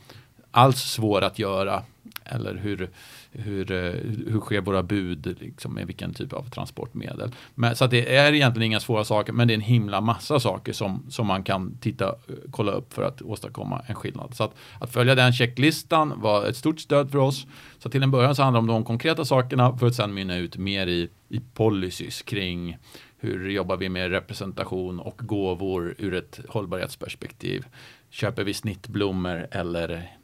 alls 0.51 0.79
svår 0.79 1.21
att 1.21 1.39
göra. 1.39 1.83
Eller 2.25 2.55
hur, 2.55 2.89
hur, 3.31 3.71
eh, 3.71 3.93
hur 4.27 4.39
sker 4.39 4.61
våra 4.61 4.83
bud 4.83 5.37
liksom, 5.41 5.73
med 5.73 5.87
vilken 5.87 6.13
typ 6.13 6.33
av 6.33 6.49
transportmedel. 6.49 7.31
Men, 7.55 7.75
så 7.75 7.87
det 7.87 8.15
är 8.15 8.33
egentligen 8.33 8.65
inga 8.65 8.79
svåra 8.79 9.03
saker, 9.03 9.33
men 9.33 9.47
det 9.47 9.53
är 9.53 9.55
en 9.55 9.61
himla 9.61 10.01
massa 10.01 10.39
saker 10.39 10.73
som, 10.73 11.05
som 11.09 11.27
man 11.27 11.43
kan 11.43 11.77
titta, 11.77 12.07
eh, 12.07 12.35
kolla 12.51 12.71
upp 12.71 12.93
för 12.93 13.03
att 13.03 13.21
åstadkomma 13.21 13.81
en 13.87 13.95
skillnad. 13.95 14.33
Så 14.35 14.43
att, 14.43 14.55
att 14.79 14.93
följa 14.93 15.15
den 15.15 15.33
checklistan 15.33 16.13
var 16.21 16.45
ett 16.45 16.57
stort 16.57 16.79
stöd 16.79 17.11
för 17.11 17.17
oss. 17.17 17.47
Så 17.77 17.89
till 17.89 18.03
en 18.03 18.11
början 18.11 18.35
så 18.35 18.43
handlar 18.43 18.61
det 18.61 18.67
om 18.67 18.67
de 18.67 18.83
konkreta 18.83 19.25
sakerna 19.25 19.77
för 19.77 19.87
att 19.87 19.95
sen 19.95 20.13
mynna 20.13 20.37
ut 20.37 20.57
mer 20.57 20.87
i, 20.87 21.09
i 21.29 21.39
policies 21.53 22.21
kring 22.21 22.77
hur 23.21 23.49
jobbar 23.49 23.77
vi 23.77 23.89
med 23.89 24.11
representation 24.11 24.99
och 24.99 25.17
gåvor 25.17 25.95
ur 25.97 26.13
ett 26.13 26.39
hållbarhetsperspektiv? 26.49 27.65
Köper 28.09 28.43
vi 28.43 28.53
snittblommor 28.53 29.47
eller 29.51 30.18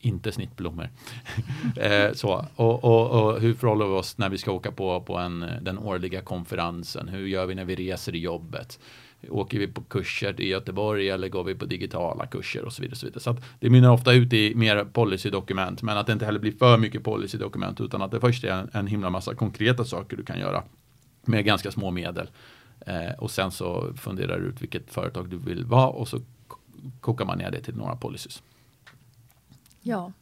inte 0.00 0.32
snittblommor. 0.32 0.88
eh, 1.76 2.12
så. 2.12 2.46
Och, 2.56 2.84
och, 2.84 3.10
och, 3.10 3.40
hur 3.40 3.54
förhåller 3.54 3.84
vi 3.84 3.92
oss 3.92 4.18
när 4.18 4.28
vi 4.28 4.38
ska 4.38 4.52
åka 4.52 4.72
på, 4.72 5.00
på 5.00 5.16
en, 5.16 5.42
eh, 5.42 5.62
den 5.62 5.78
årliga 5.78 6.20
konferensen? 6.20 7.08
Hur 7.08 7.26
gör 7.26 7.46
vi 7.46 7.54
när 7.54 7.64
vi 7.64 7.74
reser 7.74 8.14
i 8.14 8.18
jobbet? 8.18 8.78
Åker 9.28 9.58
vi 9.58 9.66
på 9.66 9.82
kurser 9.82 10.40
i 10.40 10.48
Göteborg 10.48 11.10
eller 11.10 11.28
går 11.28 11.44
vi 11.44 11.54
på 11.54 11.64
digitala 11.64 12.26
kurser 12.26 12.64
och 12.64 12.72
så 12.72 12.82
vidare. 12.82 12.96
Så, 12.96 13.06
vidare. 13.06 13.20
så 13.20 13.36
det 13.60 13.70
mynnar 13.70 13.90
ofta 13.90 14.12
ut 14.12 14.32
i 14.32 14.54
mer 14.54 14.84
policydokument 14.84 15.82
men 15.82 15.98
att 15.98 16.06
det 16.06 16.12
inte 16.12 16.24
heller 16.24 16.40
blir 16.40 16.52
för 16.52 16.78
mycket 16.78 17.04
policydokument 17.04 17.80
utan 17.80 18.02
att 18.02 18.10
det 18.10 18.20
först 18.20 18.44
är 18.44 18.50
en, 18.50 18.70
en 18.72 18.86
himla 18.86 19.10
massa 19.10 19.34
konkreta 19.34 19.84
saker 19.84 20.16
du 20.16 20.24
kan 20.24 20.38
göra 20.38 20.62
med 21.24 21.44
ganska 21.44 21.70
små 21.70 21.90
medel. 21.90 22.30
Eh, 22.86 23.12
och 23.18 23.30
sen 23.30 23.50
så 23.50 23.94
funderar 23.96 24.40
du 24.40 24.46
ut 24.46 24.62
vilket 24.62 24.90
företag 24.90 25.28
du 25.28 25.36
vill 25.36 25.64
vara 25.64 25.88
och 25.88 26.08
så 26.08 26.20
kokar 27.00 27.24
man 27.24 27.38
ner 27.38 27.50
det 27.50 27.60
till 27.60 27.76
några 27.76 27.96
policies. 27.96 28.42
Ja, 29.86 30.12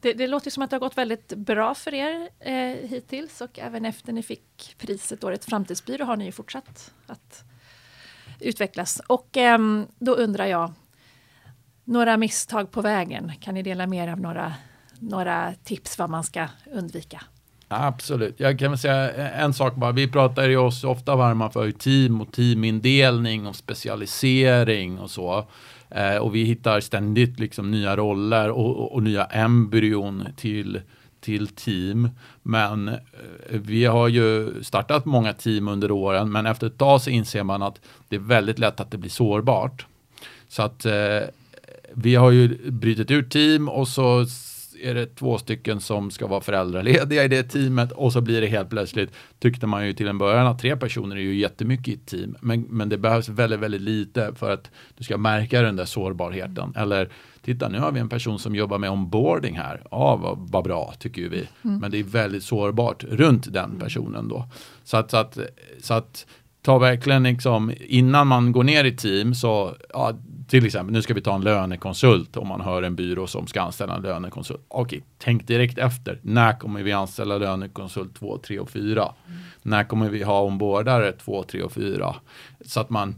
det, 0.00 0.12
det, 0.12 0.26
låter 0.26 0.50
som 0.50 0.62
att 0.62 0.70
det 0.70 0.76
har 0.76 0.80
gått 0.80 0.98
väldigt 0.98 1.28
bra 1.28 1.74
för 1.74 1.94
er 1.94 2.28
eh, 2.40 2.88
hittills 2.88 3.40
och 3.40 3.58
även 3.58 3.84
efter 3.84 4.12
ni 4.12 4.22
fick 4.22 4.74
priset 4.78 5.24
Årets 5.24 5.46
framtidsbyrå 5.46 6.04
har 6.04 6.16
ni 6.16 6.24
ju 6.24 6.32
fortsatt 6.32 6.92
att 7.06 7.44
utvecklas. 8.40 9.02
Och 9.06 9.36
eh, 9.36 9.58
då 9.98 10.14
undrar 10.14 10.46
jag, 10.46 10.72
några 11.84 12.16
misstag 12.16 12.70
på 12.70 12.80
vägen? 12.80 13.32
Kan 13.40 13.54
ni 13.54 13.62
dela 13.62 13.86
med 13.86 14.08
er 14.08 14.12
av 14.12 14.20
några, 14.20 14.54
några 14.98 15.54
tips 15.64 15.98
vad 15.98 16.10
man 16.10 16.24
ska 16.24 16.48
undvika? 16.72 17.22
Absolut. 17.68 18.40
Jag 18.40 18.58
kan 18.58 18.70
väl 18.70 18.78
säga 18.78 19.14
eh, 19.14 19.42
en 19.42 19.54
sak 19.54 19.74
bara. 19.74 19.92
Vi 19.92 20.08
pratar 20.08 20.48
ju 20.48 20.56
oss 20.56 20.84
ofta 20.84 21.16
varma 21.16 21.50
för 21.50 21.70
team 21.70 22.20
och 22.20 22.32
teamindelning 22.32 23.46
och 23.46 23.56
specialisering 23.56 24.98
och 24.98 25.10
så. 25.10 25.48
Eh, 25.94 26.16
och 26.16 26.34
vi 26.34 26.44
hittar 26.44 26.80
ständigt 26.80 27.40
liksom 27.40 27.70
nya 27.70 27.96
roller 27.96 28.50
och, 28.50 28.76
och, 28.76 28.92
och 28.92 29.02
nya 29.02 29.24
embryon 29.24 30.28
till, 30.36 30.80
till 31.20 31.48
team. 31.48 32.08
Men 32.42 32.88
eh, 32.88 32.96
vi 33.48 33.84
har 33.84 34.08
ju 34.08 34.54
startat 34.64 35.04
många 35.04 35.32
team 35.32 35.68
under 35.68 35.90
åren, 35.90 36.32
men 36.32 36.46
efter 36.46 36.66
ett 36.66 36.78
tag 36.78 37.00
så 37.02 37.10
inser 37.10 37.42
man 37.42 37.62
att 37.62 37.80
det 38.08 38.16
är 38.16 38.20
väldigt 38.20 38.58
lätt 38.58 38.80
att 38.80 38.90
det 38.90 38.98
blir 38.98 39.10
sårbart. 39.10 39.86
Så 40.48 40.62
att 40.62 40.84
eh, 40.84 41.20
vi 41.94 42.14
har 42.14 42.30
ju 42.30 42.70
brutit 42.70 43.10
ut 43.10 43.30
team 43.30 43.68
och 43.68 43.88
så 43.88 44.26
är 44.82 44.94
det 44.94 45.06
två 45.06 45.38
stycken 45.38 45.80
som 45.80 46.10
ska 46.10 46.26
vara 46.26 46.40
föräldralediga 46.40 47.24
i 47.24 47.28
det 47.28 47.42
teamet 47.42 47.92
och 47.92 48.12
så 48.12 48.20
blir 48.20 48.40
det 48.40 48.46
helt 48.46 48.70
plötsligt, 48.70 49.10
tyckte 49.38 49.66
man 49.66 49.86
ju 49.86 49.92
till 49.92 50.08
en 50.08 50.18
början 50.18 50.46
att 50.46 50.58
tre 50.58 50.76
personer 50.76 51.16
är 51.16 51.20
ju 51.20 51.34
jättemycket 51.34 51.88
i 51.88 51.94
ett 51.94 52.06
team, 52.06 52.36
men, 52.40 52.60
men 52.60 52.88
det 52.88 52.98
behövs 52.98 53.28
väldigt, 53.28 53.60
väldigt 53.60 53.80
lite 53.80 54.32
för 54.34 54.50
att 54.50 54.70
du 54.98 55.04
ska 55.04 55.16
märka 55.16 55.62
den 55.62 55.76
där 55.76 55.84
sårbarheten. 55.84 56.74
Eller 56.76 57.08
titta, 57.42 57.68
nu 57.68 57.78
har 57.78 57.92
vi 57.92 58.00
en 58.00 58.08
person 58.08 58.38
som 58.38 58.54
jobbar 58.54 58.78
med 58.78 58.90
onboarding 58.90 59.56
här. 59.56 59.82
Ja, 59.90 60.16
vad, 60.16 60.38
vad 60.50 60.64
bra, 60.64 60.94
tycker 60.98 61.28
vi. 61.28 61.48
Mm. 61.64 61.78
Men 61.78 61.90
det 61.90 61.98
är 61.98 62.04
väldigt 62.04 62.44
sårbart 62.44 63.04
runt 63.04 63.52
den 63.52 63.78
personen 63.78 64.28
då. 64.28 64.44
Så 64.84 64.96
att, 64.96 65.10
så 65.10 65.16
att, 65.16 65.38
så 65.82 65.94
att 65.94 66.26
ta 66.62 66.78
verkligen 66.78 67.22
liksom, 67.22 67.72
innan 67.80 68.26
man 68.26 68.52
går 68.52 68.64
ner 68.64 68.84
i 68.84 68.96
team 68.96 69.34
så, 69.34 69.76
ja, 69.92 70.12
till 70.52 70.66
exempel, 70.66 70.92
nu 70.92 71.02
ska 71.02 71.14
vi 71.14 71.20
ta 71.20 71.34
en 71.34 71.40
lönekonsult 71.40 72.36
om 72.36 72.48
man 72.48 72.60
hör 72.60 72.82
en 72.82 72.96
byrå 72.96 73.26
som 73.26 73.46
ska 73.46 73.62
anställa 73.62 73.96
en 73.96 74.02
lönekonsult. 74.02 74.60
Okej, 74.68 75.02
tänk 75.18 75.46
direkt 75.46 75.78
efter. 75.78 76.18
När 76.22 76.58
kommer 76.58 76.82
vi 76.82 76.92
anställa 76.92 77.38
lönekonsult 77.38 78.14
2, 78.14 78.38
3 78.38 78.58
och 78.58 78.70
4? 78.70 79.14
Mm. 79.26 79.40
När 79.62 79.84
kommer 79.84 80.08
vi 80.08 80.22
ha 80.22 80.40
ombordare 80.40 81.12
2, 81.12 81.42
3 81.42 81.62
och 81.62 81.72
4? 81.72 82.16
Så 82.66 82.80
att 82.80 82.90
man 82.90 83.14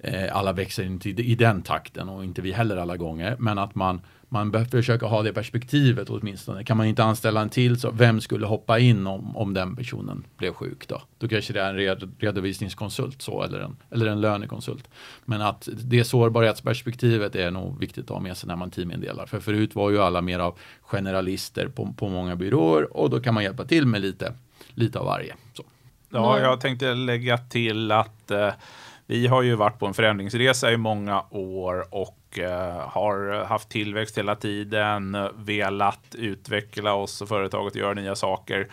eh, 0.00 0.36
alla 0.36 0.52
växer 0.52 0.84
inte 0.84 1.10
i, 1.10 1.12
i 1.12 1.34
den 1.34 1.62
takten 1.62 2.08
och 2.08 2.24
inte 2.24 2.42
vi 2.42 2.52
heller 2.52 2.76
alla 2.76 2.96
gånger. 2.96 3.36
Men 3.38 3.58
att 3.58 3.74
man 3.74 4.00
man 4.28 4.50
bör 4.50 4.64
försöka 4.64 5.06
ha 5.06 5.22
det 5.22 5.32
perspektivet 5.32 6.10
åtminstone. 6.10 6.64
Kan 6.64 6.76
man 6.76 6.86
inte 6.86 7.04
anställa 7.04 7.40
en 7.40 7.48
till, 7.48 7.80
så 7.80 7.90
vem 7.90 8.20
skulle 8.20 8.46
hoppa 8.46 8.78
in 8.78 9.06
om, 9.06 9.36
om 9.36 9.54
den 9.54 9.76
personen 9.76 10.24
blev 10.36 10.52
sjuk 10.52 10.88
då? 10.88 11.02
Då 11.18 11.28
kanske 11.28 11.52
det 11.52 11.60
är 11.60 11.70
en 11.70 11.76
red, 11.76 12.12
redovisningskonsult 12.18 13.22
så, 13.22 13.42
eller, 13.42 13.60
en, 13.60 13.76
eller 13.90 14.06
en 14.06 14.20
lönekonsult. 14.20 14.88
Men 15.24 15.42
att 15.42 15.68
det 15.72 16.04
sårbarhetsperspektivet 16.04 17.34
är 17.34 17.50
nog 17.50 17.80
viktigt 17.80 18.04
att 18.04 18.10
ha 18.10 18.20
med 18.20 18.36
sig 18.36 18.48
när 18.48 18.56
man 18.56 18.70
teamindelar. 18.70 19.26
För 19.26 19.40
förut 19.40 19.74
var 19.74 19.90
ju 19.90 20.02
alla 20.02 20.20
mer 20.20 20.38
av 20.38 20.58
generalister 20.80 21.68
på, 21.68 21.94
på 21.96 22.08
många 22.08 22.36
byråer 22.36 22.96
och 22.96 23.10
då 23.10 23.20
kan 23.20 23.34
man 23.34 23.42
hjälpa 23.42 23.64
till 23.64 23.86
med 23.86 24.00
lite, 24.00 24.32
lite 24.74 24.98
av 24.98 25.06
varje. 25.06 25.34
Så. 25.54 25.64
Ja, 26.10 26.38
jag 26.40 26.60
tänkte 26.60 26.94
lägga 26.94 27.38
till 27.38 27.92
att 27.92 28.30
eh, 28.30 28.50
vi 29.06 29.26
har 29.26 29.42
ju 29.42 29.54
varit 29.54 29.78
på 29.78 29.86
en 29.86 29.94
förändringsresa 29.94 30.72
i 30.72 30.76
många 30.76 31.22
år 31.30 31.94
och 31.94 32.17
Eh, 32.36 32.88
har 32.88 33.44
haft 33.44 33.68
tillväxt 33.68 34.18
hela 34.18 34.34
tiden, 34.34 35.16
velat 35.34 36.14
utveckla 36.14 36.94
oss 36.94 37.22
och 37.22 37.28
företaget 37.28 37.72
och 37.72 37.80
göra 37.80 37.94
nya 37.94 38.14
saker. 38.14 38.68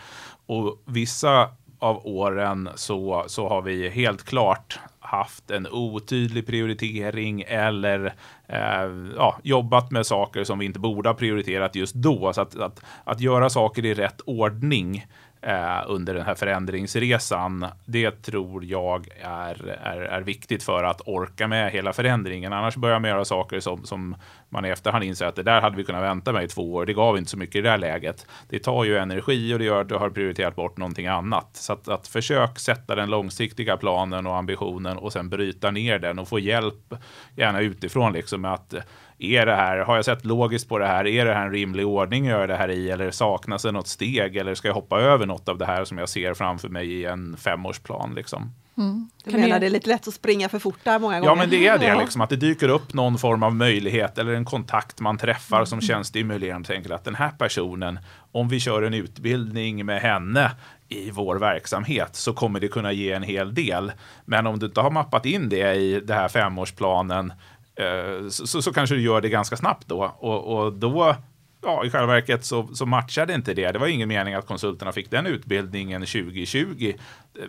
Och 0.46 0.82
vissa 0.84 1.50
av 1.78 2.06
åren 2.06 2.68
så, 2.74 3.24
så 3.26 3.48
har 3.48 3.62
vi 3.62 3.88
helt 3.88 4.24
klart 4.24 4.78
haft 5.00 5.50
en 5.50 5.66
otydlig 5.66 6.46
prioritering 6.46 7.44
eller 7.46 8.14
eh, 8.46 8.90
ja, 9.16 9.38
jobbat 9.42 9.90
med 9.90 10.06
saker 10.06 10.44
som 10.44 10.58
vi 10.58 10.66
inte 10.66 10.78
borde 10.78 11.08
ha 11.08 11.14
prioriterat 11.14 11.74
just 11.74 11.94
då. 11.94 12.32
Så 12.32 12.40
att, 12.40 12.56
att, 12.56 12.80
att 13.04 13.20
göra 13.20 13.50
saker 13.50 13.84
i 13.84 13.94
rätt 13.94 14.20
ordning 14.20 15.06
eh, 15.46 15.82
under 15.86 16.14
den 16.14 16.26
här 16.26 16.34
förändringsresan. 16.34 17.66
Det 17.84 18.22
tror 18.22 18.64
jag 18.64 19.08
är, 19.20 19.68
är, 19.68 20.00
är 20.00 20.20
viktigt 20.20 20.62
för 20.62 20.84
att 20.84 21.00
orka 21.06 21.48
med 21.48 21.70
hela 21.72 21.92
förändringen. 21.92 22.52
Annars 22.52 22.76
börjar 22.76 22.98
man 22.98 23.10
göra 23.10 23.24
saker 23.24 23.60
som, 23.60 23.84
som 23.84 24.16
man 24.56 24.64
i 24.64 24.68
efterhand 24.68 25.04
inser 25.04 25.26
att 25.26 25.36
det 25.36 25.42
där 25.42 25.60
hade 25.60 25.76
vi 25.76 25.84
kunnat 25.84 26.02
vänta 26.02 26.32
med 26.32 26.44
i 26.44 26.48
två 26.48 26.74
år. 26.74 26.86
Det 26.86 26.92
gav 26.92 27.18
inte 27.18 27.30
så 27.30 27.38
mycket 27.38 27.56
i 27.56 27.60
det 27.60 27.70
här 27.70 27.78
läget. 27.78 28.26
Det 28.48 28.58
tar 28.58 28.84
ju 28.84 28.96
energi 28.96 29.54
och 29.54 29.58
det 29.58 29.64
gör 29.64 29.80
att 29.80 29.88
du 29.88 29.94
har 29.94 30.10
prioriterat 30.10 30.56
bort 30.56 30.76
någonting 30.76 31.06
annat. 31.06 31.48
Så 31.52 31.72
att, 31.72 31.88
att 31.88 32.08
försök 32.08 32.58
sätta 32.58 32.94
den 32.94 33.10
långsiktiga 33.10 33.76
planen 33.76 34.26
och 34.26 34.36
ambitionen 34.36 34.96
och 34.96 35.12
sen 35.12 35.28
bryta 35.28 35.70
ner 35.70 35.98
den 35.98 36.18
och 36.18 36.28
få 36.28 36.38
hjälp, 36.38 36.94
gärna 37.36 37.60
utifrån, 37.60 38.12
liksom 38.12 38.40
med 38.40 38.52
att 38.52 38.74
är 39.18 39.46
det 39.46 39.54
här, 39.54 39.78
har 39.78 39.96
jag 39.96 40.04
sett 40.04 40.24
logiskt 40.24 40.68
på 40.68 40.78
det 40.78 40.86
här? 40.86 41.06
Är 41.06 41.24
det 41.24 41.34
här 41.34 41.46
en 41.46 41.52
rimlig 41.52 41.86
ordning 41.86 42.26
att 42.26 42.30
göra 42.30 42.46
det 42.46 42.56
här 42.56 42.68
i? 42.68 42.90
Eller 42.90 43.10
saknas 43.10 43.62
det 43.62 43.72
något 43.72 43.88
steg? 43.88 44.36
Eller 44.36 44.54
ska 44.54 44.68
jag 44.68 44.74
hoppa 44.74 45.00
över 45.00 45.26
något 45.26 45.48
av 45.48 45.58
det 45.58 45.66
här 45.66 45.84
som 45.84 45.98
jag 45.98 46.08
ser 46.08 46.34
framför 46.34 46.68
mig 46.68 46.92
i 46.92 47.04
en 47.04 47.36
femårsplan? 47.36 48.14
Liksom? 48.14 48.52
Mm. 48.78 49.08
Du 49.24 49.30
menar 49.30 49.48
jag... 49.48 49.60
det 49.60 49.66
är 49.66 49.70
lite 49.70 49.88
lätt 49.88 50.08
att 50.08 50.14
springa 50.14 50.48
för 50.48 50.58
fort 50.58 50.78
där 50.82 50.98
många 50.98 51.20
gånger? 51.20 51.30
Ja, 51.30 51.34
men 51.34 51.50
det 51.50 51.66
är 51.66 51.78
det. 51.78 51.98
Liksom, 51.98 52.20
att 52.20 52.30
det 52.30 52.36
dyker 52.36 52.68
upp 52.68 52.94
någon 52.94 53.18
form 53.18 53.42
av 53.42 53.54
möjlighet 53.54 54.18
eller 54.18 54.32
en 54.32 54.44
kontakt 54.44 55.00
man 55.00 55.18
träffar 55.18 55.64
som 55.64 55.78
mm. 55.78 55.86
känns 55.86 56.08
stimulerande. 56.08 56.68
Tänker 56.68 56.90
att 56.90 57.04
den 57.04 57.14
här 57.14 57.30
personen, 57.30 57.98
om 58.32 58.48
vi 58.48 58.60
kör 58.60 58.82
en 58.82 58.94
utbildning 58.94 59.86
med 59.86 60.00
henne 60.00 60.50
i 60.88 61.10
vår 61.10 61.36
verksamhet 61.36 62.16
så 62.16 62.32
kommer 62.32 62.60
det 62.60 62.68
kunna 62.68 62.92
ge 62.92 63.12
en 63.12 63.22
hel 63.22 63.54
del. 63.54 63.92
Men 64.24 64.46
om 64.46 64.58
du 64.58 64.66
inte 64.66 64.80
har 64.80 64.90
mappat 64.90 65.26
in 65.26 65.48
det 65.48 65.74
i 65.74 66.00
den 66.00 66.16
här 66.16 66.28
femårsplanen 66.28 67.32
Eh, 67.76 68.28
så, 68.28 68.46
så, 68.46 68.62
så, 68.62 68.72
kanske 68.72 68.94
du 68.94 69.02
gör 69.02 69.20
det 69.20 69.28
ganska 69.28 69.56
snabbt 69.56 69.88
då. 69.88 70.14
Och, 70.18 70.58
och 70.58 70.72
då, 70.72 71.16
ja, 71.66 71.84
i 71.84 71.90
själva 71.90 72.06
verket 72.06 72.44
så, 72.44 72.68
så 72.74 72.86
matchade 72.86 73.34
inte 73.34 73.54
det. 73.54 73.72
Det 73.72 73.78
var 73.78 73.86
ingen 73.86 74.08
mening 74.08 74.34
att 74.34 74.46
konsulterna 74.46 74.92
fick 74.92 75.10
den 75.10 75.26
utbildningen 75.26 76.00
2020. 76.00 76.92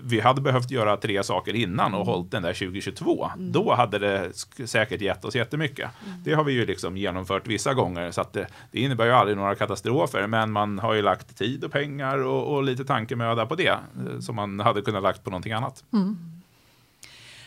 Vi 0.02 0.20
hade 0.20 0.42
behövt 0.42 0.72
göra 0.72 0.98
tre 0.98 1.24
saker 1.24 1.56
innan 1.56 1.94
och 1.94 2.06
hållit 2.06 2.32
den 2.32 2.44
där 2.44 2.54
2022. 2.54 3.30
Mm. 3.34 3.52
Då 3.52 3.74
hade 3.74 4.00
det 4.00 4.32
säkert 4.68 5.02
gett 5.02 5.26
oss 5.26 5.36
jättemycket. 5.36 5.90
Mm. 6.06 6.24
Det 6.24 6.34
har 6.34 6.44
vi 6.44 6.54
ju 6.54 6.66
liksom 6.66 6.98
genomfört 6.98 7.48
vissa 7.48 7.74
gånger, 7.74 8.12
så 8.12 8.22
att 8.22 8.34
det, 8.34 8.48
det, 8.72 8.80
innebär 8.80 9.06
ju 9.06 9.12
aldrig 9.12 9.38
några 9.38 9.56
katastrofer, 9.56 10.28
men 10.28 10.52
man 10.52 10.80
har 10.80 10.94
ju 10.94 11.02
lagt 11.02 11.38
tid 11.38 11.64
och 11.64 11.72
pengar 11.72 12.18
och, 12.18 12.56
och 12.56 12.64
lite 12.64 12.86
tankemöda 12.86 13.46
på 13.46 13.56
det, 13.56 13.68
eh, 13.68 14.20
som 14.20 14.36
man 14.36 14.60
hade 14.60 14.82
kunnat 14.82 15.04
lagt 15.04 15.24
på 15.24 15.30
någonting 15.30 15.54
annat. 15.54 15.84
Mm. 15.94 16.18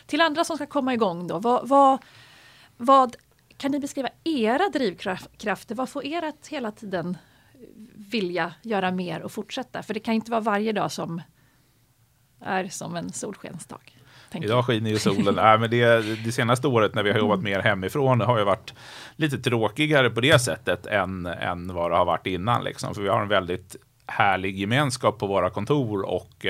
Till 0.05 0.21
andra 0.21 0.43
som 0.43 0.55
ska 0.55 0.65
komma 0.65 0.93
igång 0.93 1.27
då, 1.27 1.39
vad, 1.39 1.69
vad 1.69 1.99
vad, 2.81 3.15
kan 3.61 3.71
ni 3.71 3.79
beskriva 3.79 4.09
era 4.23 4.69
drivkrafter? 4.69 5.75
Vad 5.75 5.89
får 5.89 6.05
er 6.05 6.23
att 6.23 6.47
hela 6.47 6.71
tiden 6.71 7.17
vilja 7.95 8.53
göra 8.61 8.91
mer 8.91 9.21
och 9.21 9.31
fortsätta? 9.31 9.83
För 9.83 9.93
det 9.93 9.99
kan 9.99 10.13
inte 10.13 10.31
vara 10.31 10.41
varje 10.41 10.71
dag 10.71 10.91
som 10.91 11.21
är 12.39 12.67
som 12.67 12.95
en 12.95 13.13
solskensdag. 13.13 13.97
Idag 14.33 14.65
skiner 14.65 14.89
ju 14.89 14.99
solen. 14.99 15.37
äh, 15.37 15.59
men 15.59 15.69
det, 15.69 16.01
det 16.25 16.31
senaste 16.31 16.67
året 16.67 16.95
när 16.95 17.03
vi 17.03 17.11
har 17.11 17.19
jobbat 17.19 17.39
mm. 17.39 17.51
mer 17.51 17.59
hemifrån 17.59 18.21
har 18.21 18.37
ju 18.37 18.43
varit 18.43 18.73
lite 19.15 19.37
tråkigare 19.37 20.09
på 20.09 20.21
det 20.21 20.39
sättet 20.39 20.85
än, 20.85 21.25
än 21.25 21.73
vad 21.73 21.91
det 21.91 21.97
har 21.97 22.05
varit 22.05 22.27
innan. 22.27 22.63
Liksom. 22.63 22.95
För 22.95 23.01
vi 23.01 23.09
har 23.09 23.21
en 23.21 23.27
väldigt 23.27 23.75
härlig 24.07 24.59
gemenskap 24.59 25.19
på 25.19 25.27
våra 25.27 25.49
kontor 25.49 26.09
och 26.09 26.45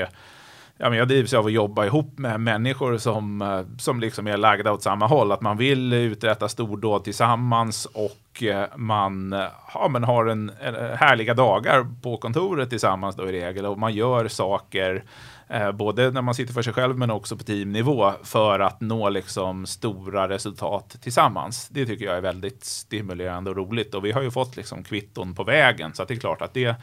ja, 0.82 0.88
men 0.90 0.98
jag 0.98 1.08
drivs 1.08 1.34
av 1.34 1.46
att 1.46 1.52
jobba 1.52 1.86
ihop 1.86 2.18
med 2.18 2.40
människor 2.40 2.98
som, 2.98 3.42
eh, 3.42 3.60
som 3.78 4.00
liksom 4.00 4.26
är 4.26 4.36
lagda 4.36 4.72
åt 4.72 4.82
samma 4.82 5.06
håll. 5.06 5.32
Att 5.32 5.40
man 5.40 5.56
vill 5.56 5.92
uträtta 5.92 6.48
stordåd 6.48 7.04
tillsammans 7.04 7.86
och 7.86 8.42
eh, 8.42 8.64
man 8.76 9.32
eh, 9.32 9.44
ja, 9.74 9.88
men 9.88 10.04
har 10.04 10.26
en, 10.26 10.52
en, 10.60 10.74
härliga 10.96 11.34
dagar 11.34 11.86
på 12.02 12.16
kontoret 12.16 12.70
tillsammans 12.70 13.16
då 13.16 13.28
i 13.28 13.32
regel 13.32 13.66
och 13.66 13.78
man 13.78 13.94
gör 13.94 14.28
saker 14.28 15.04
Eh, 15.52 15.72
både 15.72 16.10
när 16.10 16.22
man 16.22 16.34
sitter 16.34 16.52
för 16.52 16.62
sig 16.62 16.72
själv 16.72 16.98
men 16.98 17.10
också 17.10 17.36
på 17.36 17.44
teamnivå 17.44 18.12
för 18.22 18.60
att 18.60 18.80
nå 18.80 19.08
liksom 19.08 19.66
stora 19.66 20.28
resultat 20.28 20.96
tillsammans. 21.02 21.68
Det 21.68 21.86
tycker 21.86 22.04
jag 22.04 22.16
är 22.16 22.20
väldigt 22.20 22.64
stimulerande 22.64 23.50
och 23.50 23.56
roligt 23.56 23.94
och 23.94 24.04
vi 24.04 24.12
har 24.12 24.22
ju 24.22 24.30
fått 24.30 24.56
liksom 24.56 24.84
kvitton 24.84 25.34
på 25.34 25.44
vägen 25.44 25.94
så 25.94 26.02
att 26.02 26.08
det 26.08 26.14
är 26.14 26.18
klart 26.18 26.42
att 26.42 26.54
det, 26.54 26.74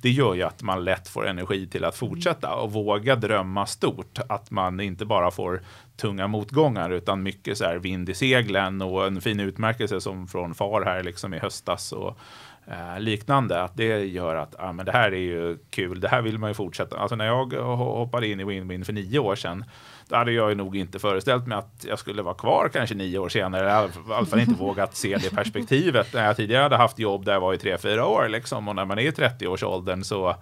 det 0.00 0.10
gör 0.10 0.34
ju 0.34 0.42
att 0.42 0.62
man 0.62 0.84
lätt 0.84 1.08
får 1.08 1.28
energi 1.28 1.66
till 1.66 1.84
att 1.84 1.96
fortsätta 1.96 2.54
och 2.54 2.72
våga 2.72 3.16
drömma 3.16 3.66
stort. 3.66 4.18
Att 4.28 4.50
man 4.50 4.80
inte 4.80 5.04
bara 5.04 5.30
får 5.30 5.62
tunga 5.96 6.26
motgångar 6.26 6.90
utan 6.90 7.22
mycket 7.22 7.58
så 7.58 7.64
här 7.64 7.76
vind 7.76 8.08
i 8.08 8.14
seglen 8.14 8.82
och 8.82 9.06
en 9.06 9.20
fin 9.20 9.40
utmärkelse 9.40 10.00
som 10.00 10.28
från 10.28 10.54
FAR 10.54 10.84
här 10.84 11.02
liksom 11.02 11.34
i 11.34 11.38
höstas 11.38 11.92
och 11.92 12.18
eh, 12.70 13.00
liknande. 13.00 13.62
Att 13.62 13.76
det 13.76 14.04
gör 14.04 14.36
att 14.36 14.54
ah, 14.58 14.72
men 14.72 14.86
det 14.86 14.92
här 14.92 15.12
är 15.12 15.20
ju 15.20 15.58
kul, 15.70 16.00
det 16.00 16.08
här 16.08 16.22
vill 16.22 16.38
man 16.38 16.50
ju 16.50 16.54
fortsätta. 16.54 16.98
Alltså 16.98 17.16
när 17.16 17.26
jag 17.26 17.52
hoppade 17.76 18.26
in 18.26 18.40
i 18.40 18.44
WinWin 18.44 18.84
för 18.84 18.92
nio 18.92 19.18
år 19.18 19.36
sedan, 19.36 19.64
då 20.08 20.16
hade 20.16 20.32
jag 20.32 20.56
nog 20.56 20.76
inte 20.76 20.98
föreställt 20.98 21.46
mig 21.46 21.58
att 21.58 21.84
jag 21.88 21.98
skulle 21.98 22.22
vara 22.22 22.34
kvar 22.34 22.70
kanske 22.72 22.94
nio 22.94 23.18
år 23.18 23.28
senare. 23.28 23.66
I 23.66 24.12
alla 24.12 24.26
fall 24.26 24.40
inte 24.40 24.62
vågat 24.62 24.96
se 24.96 25.16
det 25.16 25.34
perspektivet. 25.34 26.14
När 26.14 26.26
jag 26.26 26.36
tidigare 26.36 26.62
hade 26.62 26.76
haft 26.76 26.98
jobb 26.98 27.24
där 27.24 27.32
jag 27.32 27.40
var 27.40 27.54
i 27.54 27.58
tre, 27.58 27.78
fyra 27.78 28.06
år 28.06 28.28
liksom. 28.28 28.68
Och 28.68 28.76
när 28.76 28.84
man 28.84 28.98
är 28.98 29.02
i 29.02 29.10
30-årsåldern 29.10 30.04
så 30.04 30.36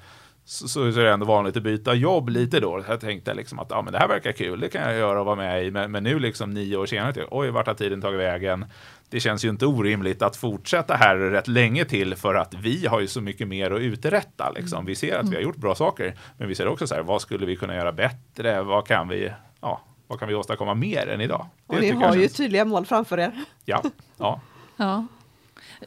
så, 0.48 0.68
så, 0.68 0.82
är 0.84 1.04
det 1.04 1.12
ändå 1.12 1.26
vanligt 1.26 1.56
att 1.56 1.62
byta 1.62 1.94
jobb 1.94 2.28
lite 2.28 2.60
då. 2.60 2.84
Jag 2.88 3.00
tänkte 3.00 3.34
liksom 3.34 3.58
att 3.58 3.66
ja, 3.70 3.82
men 3.82 3.92
det 3.92 3.98
här 3.98 4.08
verkar 4.08 4.32
kul, 4.32 4.60
det 4.60 4.68
kan 4.68 4.82
jag 4.82 4.98
göra 4.98 5.20
och 5.20 5.26
vara 5.26 5.36
med 5.36 5.64
i. 5.66 5.70
Men, 5.70 5.90
men 5.90 6.04
nu 6.04 6.18
liksom 6.18 6.50
nio 6.50 6.76
år 6.76 6.86
senare, 6.86 7.26
oj, 7.30 7.50
vart 7.50 7.66
har 7.66 7.74
tiden 7.74 8.00
tagit 8.00 8.20
vägen? 8.20 8.66
Det 9.08 9.20
känns 9.20 9.44
ju 9.44 9.48
inte 9.48 9.66
orimligt 9.66 10.22
att 10.22 10.36
fortsätta 10.36 10.94
här 10.94 11.16
rätt 11.16 11.48
länge 11.48 11.84
till 11.84 12.16
för 12.16 12.34
att 12.34 12.54
vi 12.54 12.86
har 12.86 13.00
ju 13.00 13.06
så 13.06 13.20
mycket 13.20 13.48
mer 13.48 13.70
att 13.70 13.80
uträtta. 13.80 14.50
Liksom. 14.50 14.84
Vi 14.84 14.94
ser 14.94 15.18
att 15.18 15.28
vi 15.28 15.34
har 15.34 15.42
gjort 15.42 15.56
bra 15.56 15.74
saker, 15.74 16.14
men 16.38 16.48
vi 16.48 16.54
ser 16.54 16.68
också 16.68 16.86
så 16.86 16.94
här, 16.94 17.02
vad 17.02 17.22
skulle 17.22 17.46
vi 17.46 17.56
kunna 17.56 17.74
göra 17.74 17.92
bättre? 17.92 18.62
Vad 18.62 18.86
kan 18.86 19.08
vi, 19.08 19.32
ja, 19.60 19.80
vad 20.06 20.18
kan 20.18 20.28
vi 20.28 20.34
åstadkomma 20.34 20.74
mer 20.74 21.08
än 21.08 21.20
idag? 21.20 21.46
Det 21.66 21.74
och 21.74 21.80
ni 21.80 21.90
har 21.90 22.14
ju 22.14 22.20
känns... 22.20 22.32
tydliga 22.32 22.64
mål 22.64 22.86
framför 22.86 23.18
er. 23.18 23.44
Ja, 23.64 23.82
ja. 24.18 24.40
ja. 24.76 25.06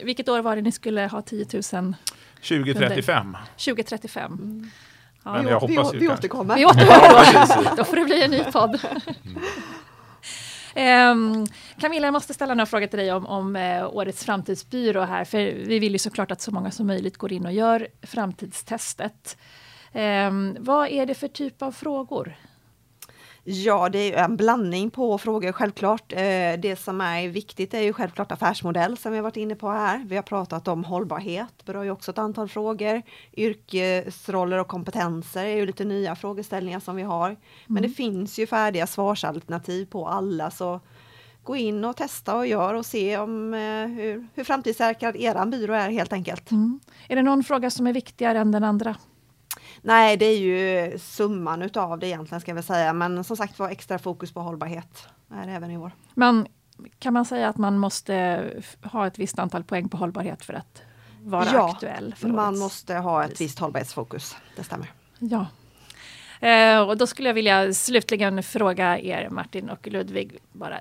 Vilket 0.04 0.30
år 0.30 0.42
var 0.42 0.56
det 0.56 0.62
ni 0.62 0.72
skulle 0.72 1.08
ha 1.08 1.22
10 1.22 1.46
000 1.74 1.94
2035. 2.42 3.38
2035. 3.58 4.34
Mm. 4.34 4.70
Ja. 5.24 5.34
Men 5.34 5.48
jag 5.48 5.68
vi, 5.68 5.76
hoppas 5.76 5.94
vi, 5.94 5.98
vi 6.00 6.10
återkommer. 6.10 6.56
Vi 6.56 6.66
återkommer. 6.66 7.78
Då 7.78 7.84
får 7.84 7.96
det 7.96 8.06
bli 8.06 8.24
en 8.24 8.32
ny 8.32 8.44
podd. 8.44 8.80
Um, 10.76 11.48
Camilla, 11.80 12.08
jag 12.08 12.14
måste 12.14 12.34
ställa 12.34 12.54
några 12.54 12.66
frågor 12.66 12.88
till 12.88 13.00
dig 13.00 13.12
om, 13.12 13.26
om 13.26 13.56
uh, 13.56 13.96
årets 13.96 14.26
framtidsbyrå 14.26 15.02
här, 15.02 15.26
för 15.26 15.38
vi 15.66 15.80
vill 15.80 15.92
ju 15.92 16.00
såklart 16.00 16.32
att 16.32 16.42
så 16.42 16.52
många 16.52 16.72
som 16.72 16.88
möjligt 16.88 17.18
går 17.18 17.32
in 17.34 17.46
och 17.46 17.54
gör 17.54 17.88
framtidstestet. 18.02 19.38
Um, 19.94 20.58
vad 20.60 20.88
är 20.88 21.06
det 21.06 21.14
för 21.14 21.28
typ 21.28 21.62
av 21.62 21.72
frågor? 21.72 22.36
Ja, 23.52 23.90
det 23.90 24.14
är 24.14 24.24
en 24.24 24.38
blandning 24.38 24.90
på 24.90 25.18
frågor 25.18 25.52
självklart. 25.52 26.14
Eh, 26.14 26.60
det 26.60 26.80
som 26.80 27.02
är 27.02 27.28
viktigt 27.28 27.74
är 27.74 27.82
ju 27.82 27.94
självklart 27.94 28.32
affärsmodell 28.32 28.98
som 28.98 29.12
vi 29.12 29.18
har 29.18 29.24
varit 29.24 29.38
inne 29.38 29.56
på 29.56 29.70
här. 29.70 30.06
Vi 30.08 30.16
har 30.16 30.24
pratat 30.24 30.68
om 30.68 30.84
hållbarhet, 30.84 31.66
berör 31.66 31.84
ju 31.84 31.92
också 31.92 32.12
ett 32.12 32.18
antal 32.18 32.50
frågor. 32.50 33.02
Yrkesroller 33.38 34.58
och 34.58 34.68
kompetenser 34.68 35.46
är 35.46 35.56
ju 35.56 35.66
lite 35.66 35.86
nya 35.86 36.16
frågeställningar 36.16 36.80
som 36.80 36.96
vi 36.96 37.04
har. 37.04 37.36
Men 37.68 37.78
mm. 37.78 37.90
det 37.90 37.96
finns 37.96 38.40
ju 38.40 38.48
färdiga 38.48 38.88
svarsalternativ 38.88 39.86
på 39.86 40.08
alla 40.08 40.52
så 40.52 40.80
gå 41.44 41.56
in 41.56 41.86
och 41.86 41.96
testa 41.96 42.36
och 42.36 42.48
gör 42.48 42.74
och 42.74 42.86
se 42.86 43.18
om 43.18 43.54
eh, 43.54 43.88
hur, 43.88 44.28
hur 44.36 44.44
framtidssäkrad 44.44 45.16
eran 45.16 45.50
byrå 45.50 45.74
är 45.74 45.90
helt 45.90 46.14
enkelt. 46.14 46.52
Mm. 46.52 46.80
Är 47.08 47.16
det 47.16 47.22
någon 47.22 47.44
fråga 47.44 47.70
som 47.70 47.88
är 47.88 47.94
viktigare 47.94 48.40
än 48.40 48.52
den 48.52 48.64
andra? 48.64 48.96
Nej, 49.82 50.18
det 50.18 50.26
är 50.26 50.38
ju 50.38 51.00
summan 51.00 51.62
utav 51.62 52.00
det 52.00 52.08
egentligen 52.08 52.42
ska 52.42 52.54
vi 52.54 52.64
säga. 52.64 52.94
Men 52.94 53.24
som 53.24 53.38
sagt 53.38 53.60
var 53.60 53.70
extra 53.70 54.00
fokus 54.00 54.32
på 54.32 54.42
hållbarhet 54.42 55.08
är 55.34 55.46
det 55.46 55.52
även 55.52 55.72
i 55.72 55.78
år. 55.78 55.92
Men 56.14 56.48
kan 57.00 57.14
man 57.14 57.26
säga 57.26 57.50
att 57.50 57.58
man 57.58 57.78
måste 57.78 58.44
ha 58.84 59.08
ett 59.08 59.20
visst 59.20 59.40
antal 59.40 59.64
poäng 59.64 59.90
på 59.90 59.98
hållbarhet 59.98 60.46
för 60.46 60.54
att 60.54 60.82
vara 61.24 61.46
ja, 61.54 61.72
aktuell? 61.72 62.16
Ja, 62.22 62.28
man 62.28 62.60
måste 62.60 62.96
ha 62.96 63.24
ett 63.24 63.42
visst 63.42 63.60
hållbarhetsfokus. 63.60 64.36
Det 64.56 64.64
stämmer. 64.64 64.92
Ja. 65.20 65.46
Eh, 66.48 66.80
och 66.82 66.98
då 66.98 67.08
skulle 67.08 67.30
jag 67.30 67.34
vilja 67.34 67.74
slutligen 67.74 68.44
fråga 68.44 69.00
er 69.00 69.30
Martin 69.30 69.70
och 69.70 69.88
Ludvig 69.88 70.38
bara 70.52 70.80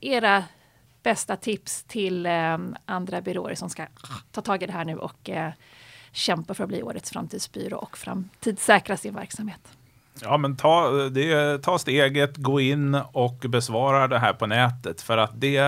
era 0.00 0.44
bästa 1.02 1.36
tips 1.36 1.82
till 1.82 2.26
eh, 2.26 2.58
andra 2.84 3.20
byråer 3.20 3.54
som 3.54 3.70
ska 3.70 3.86
ta 4.32 4.40
tag 4.40 4.62
i 4.62 4.66
det 4.66 4.72
här 4.72 4.84
nu 4.84 4.96
och 4.96 5.30
eh, 5.30 5.52
kämpa 6.12 6.54
för 6.54 6.64
att 6.64 6.68
bli 6.68 6.82
årets 6.82 7.10
framtidsbyrå 7.10 7.78
och 7.78 7.98
framtidssäkra 7.98 8.96
sin 8.96 9.14
verksamhet. 9.14 9.68
Ja, 10.22 10.36
men 10.36 10.56
ta, 10.56 10.90
det, 10.90 11.58
ta 11.58 11.78
steget, 11.78 12.36
gå 12.36 12.60
in 12.60 12.94
och 13.12 13.44
besvara 13.48 14.08
det 14.08 14.18
här 14.18 14.32
på 14.32 14.46
nätet. 14.46 15.02
För 15.02 15.18
att 15.18 15.40
det, 15.40 15.60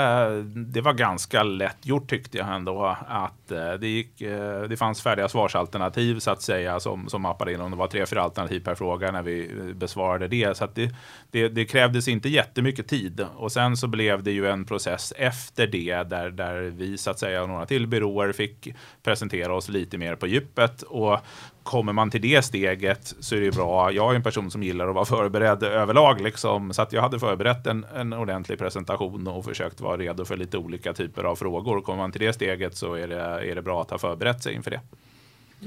det 0.54 0.80
var 0.80 0.92
ganska 0.92 1.42
lätt 1.42 1.86
gjort 1.86 2.10
tyckte 2.10 2.38
jag 2.38 2.54
ändå. 2.54 2.96
Att 3.08 3.50
eh, 3.50 3.72
det, 3.72 3.88
gick, 3.88 4.20
eh, 4.20 4.62
det 4.62 4.76
fanns 4.76 5.02
färdiga 5.02 5.28
svarsalternativ 5.28 6.18
så 6.18 6.30
att 6.30 6.42
säga 6.42 6.80
som, 6.80 7.08
som 7.08 7.22
mappade 7.22 7.52
in 7.52 7.60
om 7.60 7.70
det 7.70 7.76
var 7.76 7.86
tre, 7.86 8.06
fyra 8.06 8.22
alternativ 8.22 8.60
per 8.60 8.74
fråga 8.74 9.10
när 9.10 9.22
vi 9.22 9.50
eh, 9.50 9.74
besvarade 9.74 10.28
det. 10.28 10.56
Så 10.56 10.64
att 10.64 10.74
det, 10.74 10.94
det, 11.30 11.48
det 11.48 11.64
krävdes 11.64 12.08
inte 12.08 12.28
jättemycket 12.28 12.88
tid. 12.88 13.26
Och 13.36 13.52
sen 13.52 13.76
så 13.76 13.86
blev 13.86 14.22
det 14.22 14.32
ju 14.32 14.46
en 14.46 14.64
process 14.64 15.12
efter 15.16 15.66
det 15.66 16.02
där, 16.02 16.30
där 16.30 16.60
vi 16.60 16.98
så 16.98 17.10
att 17.10 17.18
säga 17.18 17.42
och 17.42 17.48
några 17.48 17.66
till 17.66 17.86
byråer 17.86 18.32
fick 18.32 18.68
presentera 19.02 19.54
oss 19.54 19.68
lite 19.68 19.98
mer 19.98 20.14
på 20.14 20.26
djupet. 20.26 20.82
Och 20.82 21.18
kommer 21.62 21.92
man 21.92 22.10
till 22.10 22.20
det 22.20 22.42
steget 22.42 23.14
så 23.20 23.34
är 23.34 23.40
det 23.40 23.50
bra. 23.50 23.92
Jag 23.92 24.10
är 24.10 24.16
en 24.16 24.22
person 24.22 24.50
som 24.50 24.62
gillar 24.62 24.88
att 24.88 24.94
vara 24.94 25.04
förberedd 25.04 25.62
överlag, 25.62 26.20
liksom, 26.20 26.72
så 26.72 26.82
att 26.82 26.92
jag 26.92 27.02
hade 27.02 27.18
förberett 27.18 27.66
en, 27.66 27.86
en 27.94 28.12
ordentlig 28.12 28.58
presentation 28.58 29.26
och 29.26 29.44
försökt 29.44 29.80
vara 29.80 29.96
redo 29.96 30.24
för 30.24 30.36
lite 30.36 30.58
olika 30.58 30.92
typer 30.92 31.24
av 31.24 31.36
frågor. 31.36 31.80
Kommer 31.80 31.98
man 31.98 32.12
till 32.12 32.20
det 32.20 32.32
steget 32.32 32.76
så 32.76 32.94
är 32.94 33.08
det, 33.08 33.50
är 33.50 33.54
det 33.54 33.62
bra 33.62 33.82
att 33.82 33.90
ha 33.90 33.98
förberett 33.98 34.42
sig 34.42 34.54
inför 34.54 34.70
det. 34.70 34.80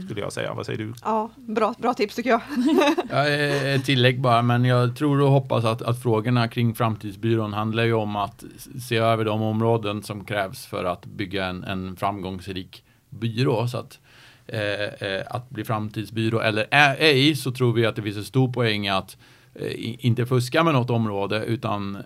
Skulle 0.05 0.21
jag 0.21 0.34
säga. 0.34 0.53
Vad 0.53 0.65
säger 0.65 0.79
du? 0.79 0.93
Ja, 1.03 1.29
bra, 1.36 1.73
bra 1.77 1.93
tips 1.93 2.15
tycker 2.15 2.29
jag. 2.29 2.41
ja, 3.10 3.27
ett 3.27 3.86
tillägg 3.86 4.21
bara, 4.21 4.41
men 4.41 4.65
jag 4.65 4.95
tror 4.95 5.21
och 5.21 5.31
hoppas 5.31 5.65
att, 5.65 5.81
att 5.81 6.03
frågorna 6.03 6.47
kring 6.47 6.75
framtidsbyrån 6.75 7.53
handlar 7.53 7.84
ju 7.84 7.93
om 7.93 8.15
att 8.15 8.43
se 8.88 8.97
över 8.97 9.25
de 9.25 9.41
områden 9.41 10.03
som 10.03 10.25
krävs 10.25 10.65
för 10.65 10.84
att 10.84 11.05
bygga 11.05 11.45
en, 11.45 11.63
en 11.63 11.95
framgångsrik 11.95 12.84
byrå. 13.10 13.67
Så 13.67 13.77
att 13.77 13.99
Eh, 13.99 14.05
eh, 14.05 14.05
Eh, 14.47 15.10
eh, 15.10 15.23
att 15.29 15.49
bli 15.49 15.63
framtidsbyrå 15.63 16.39
eller 16.39 16.67
ej 16.71 17.36
så 17.36 17.51
tror 17.51 17.73
vi 17.73 17.86
att 17.86 17.95
det 17.95 18.01
finns 18.01 18.17
en 18.17 18.23
stor 18.23 18.53
poäng 18.53 18.88
att 18.88 19.17
eh, 19.55 20.05
inte 20.05 20.25
fuska 20.25 20.63
med 20.63 20.73
något 20.73 20.89
område 20.89 21.45
utan 21.45 21.97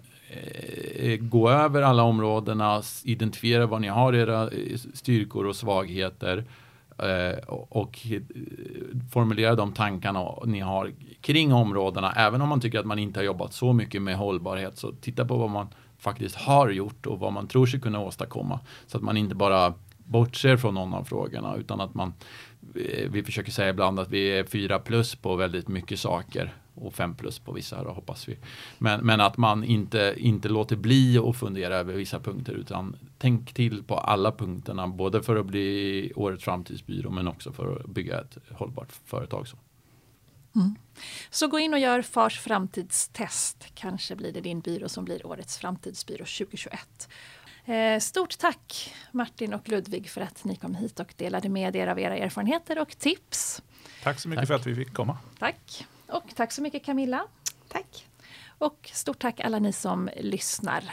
eh, 0.95 1.17
gå 1.19 1.49
över 1.49 1.81
alla 1.81 2.03
områdena, 2.03 2.81
identifiera 3.03 3.65
vad 3.65 3.81
ni 3.81 3.87
har 3.87 4.13
era 4.13 4.49
styrkor 4.93 5.45
och 5.45 5.55
svagheter 5.55 6.43
och 7.47 7.99
formulera 9.11 9.55
de 9.55 9.73
tankarna 9.73 10.33
ni 10.45 10.59
har 10.59 10.91
kring 11.21 11.53
områdena. 11.53 12.11
Även 12.11 12.41
om 12.41 12.49
man 12.49 12.61
tycker 12.61 12.79
att 12.79 12.85
man 12.85 12.99
inte 12.99 13.19
har 13.19 13.25
jobbat 13.25 13.53
så 13.53 13.73
mycket 13.73 14.01
med 14.01 14.15
hållbarhet 14.15 14.77
så 14.77 14.91
titta 14.91 15.25
på 15.25 15.37
vad 15.37 15.49
man 15.49 15.67
faktiskt 15.97 16.35
har 16.35 16.69
gjort 16.69 17.05
och 17.05 17.19
vad 17.19 17.33
man 17.33 17.47
tror 17.47 17.65
sig 17.65 17.79
kunna 17.79 17.99
åstadkomma. 17.99 18.59
Så 18.87 18.97
att 18.97 19.03
man 19.03 19.17
inte 19.17 19.35
bara 19.35 19.73
bortser 20.09 20.57
från 20.57 20.73
någon 20.73 20.93
av 20.93 21.03
frågorna 21.03 21.55
utan 21.55 21.81
att 21.81 21.93
man 21.93 22.13
eh, 22.75 23.09
vi 23.09 23.23
försöker 23.23 23.51
säga 23.51 23.69
ibland 23.69 23.99
att 23.99 24.09
vi 24.09 24.39
är 24.39 24.43
fyra 24.43 24.79
plus 24.79 25.15
på 25.15 25.35
väldigt 25.35 25.67
mycket 25.67 25.99
saker 25.99 26.53
och 26.75 26.93
fem 26.93 27.15
plus 27.15 27.39
på 27.39 27.51
vissa 27.51 27.83
då, 27.83 27.89
hoppas 27.89 28.29
vi. 28.29 28.37
Men, 28.77 29.05
men 29.05 29.21
att 29.21 29.37
man 29.37 29.63
inte, 29.63 30.15
inte 30.17 30.49
låter 30.49 30.75
bli 30.75 31.17
att 31.17 31.37
fundera 31.37 31.75
över 31.75 31.93
vissa 31.93 32.19
punkter 32.19 32.53
utan 32.53 32.95
tänk 33.17 33.53
till 33.53 33.83
på 33.83 33.97
alla 33.97 34.31
punkterna 34.31 34.87
både 34.87 35.23
för 35.23 35.35
att 35.35 35.45
bli 35.45 36.11
årets 36.15 36.43
framtidsbyrå 36.43 37.09
men 37.09 37.27
också 37.27 37.51
för 37.51 37.75
att 37.75 37.85
bygga 37.85 38.19
ett 38.21 38.37
hållbart 38.51 38.91
företag. 39.05 39.47
Så. 39.47 39.57
Mm. 40.55 40.75
Så 41.29 41.47
gå 41.47 41.59
in 41.59 41.73
och 41.73 41.79
gör 41.79 42.01
Fars 42.01 42.39
framtidstest. 42.39 43.65
Kanske 43.73 44.15
blir 44.15 44.33
det 44.33 44.41
din 44.41 44.59
byrå 44.59 44.89
som 44.89 45.05
blir 45.05 45.25
årets 45.25 45.57
framtidsbyrå 45.57 46.25
2021. 46.25 47.09
Eh, 47.69 47.99
stort 47.99 48.37
tack 48.37 48.95
Martin 49.11 49.53
och 49.53 49.69
Ludvig 49.69 50.09
för 50.09 50.21
att 50.21 50.43
ni 50.43 50.55
kom 50.55 50.75
hit 50.75 50.99
och 50.99 51.13
delade 51.17 51.49
med 51.49 51.75
er 51.75 51.87
av 51.87 51.99
era 51.99 52.17
erfarenheter 52.17 52.79
och 52.79 52.97
tips. 52.97 53.61
Tack 54.03 54.19
så 54.19 54.29
mycket 54.29 54.41
tack. 54.41 54.47
för 54.47 54.55
att 54.55 54.65
vi 54.65 54.75
fick 54.75 54.93
komma. 54.93 55.17
Tack. 55.39 55.87
Och 56.07 56.23
tack 56.35 56.51
så 56.51 56.61
mycket 56.61 56.85
Camilla. 56.85 57.27
Tack. 57.67 58.07
Och 58.57 58.89
stort 58.93 59.19
tack 59.19 59.39
alla 59.39 59.59
ni 59.59 59.73
som 59.73 60.09
lyssnar. 60.17 60.83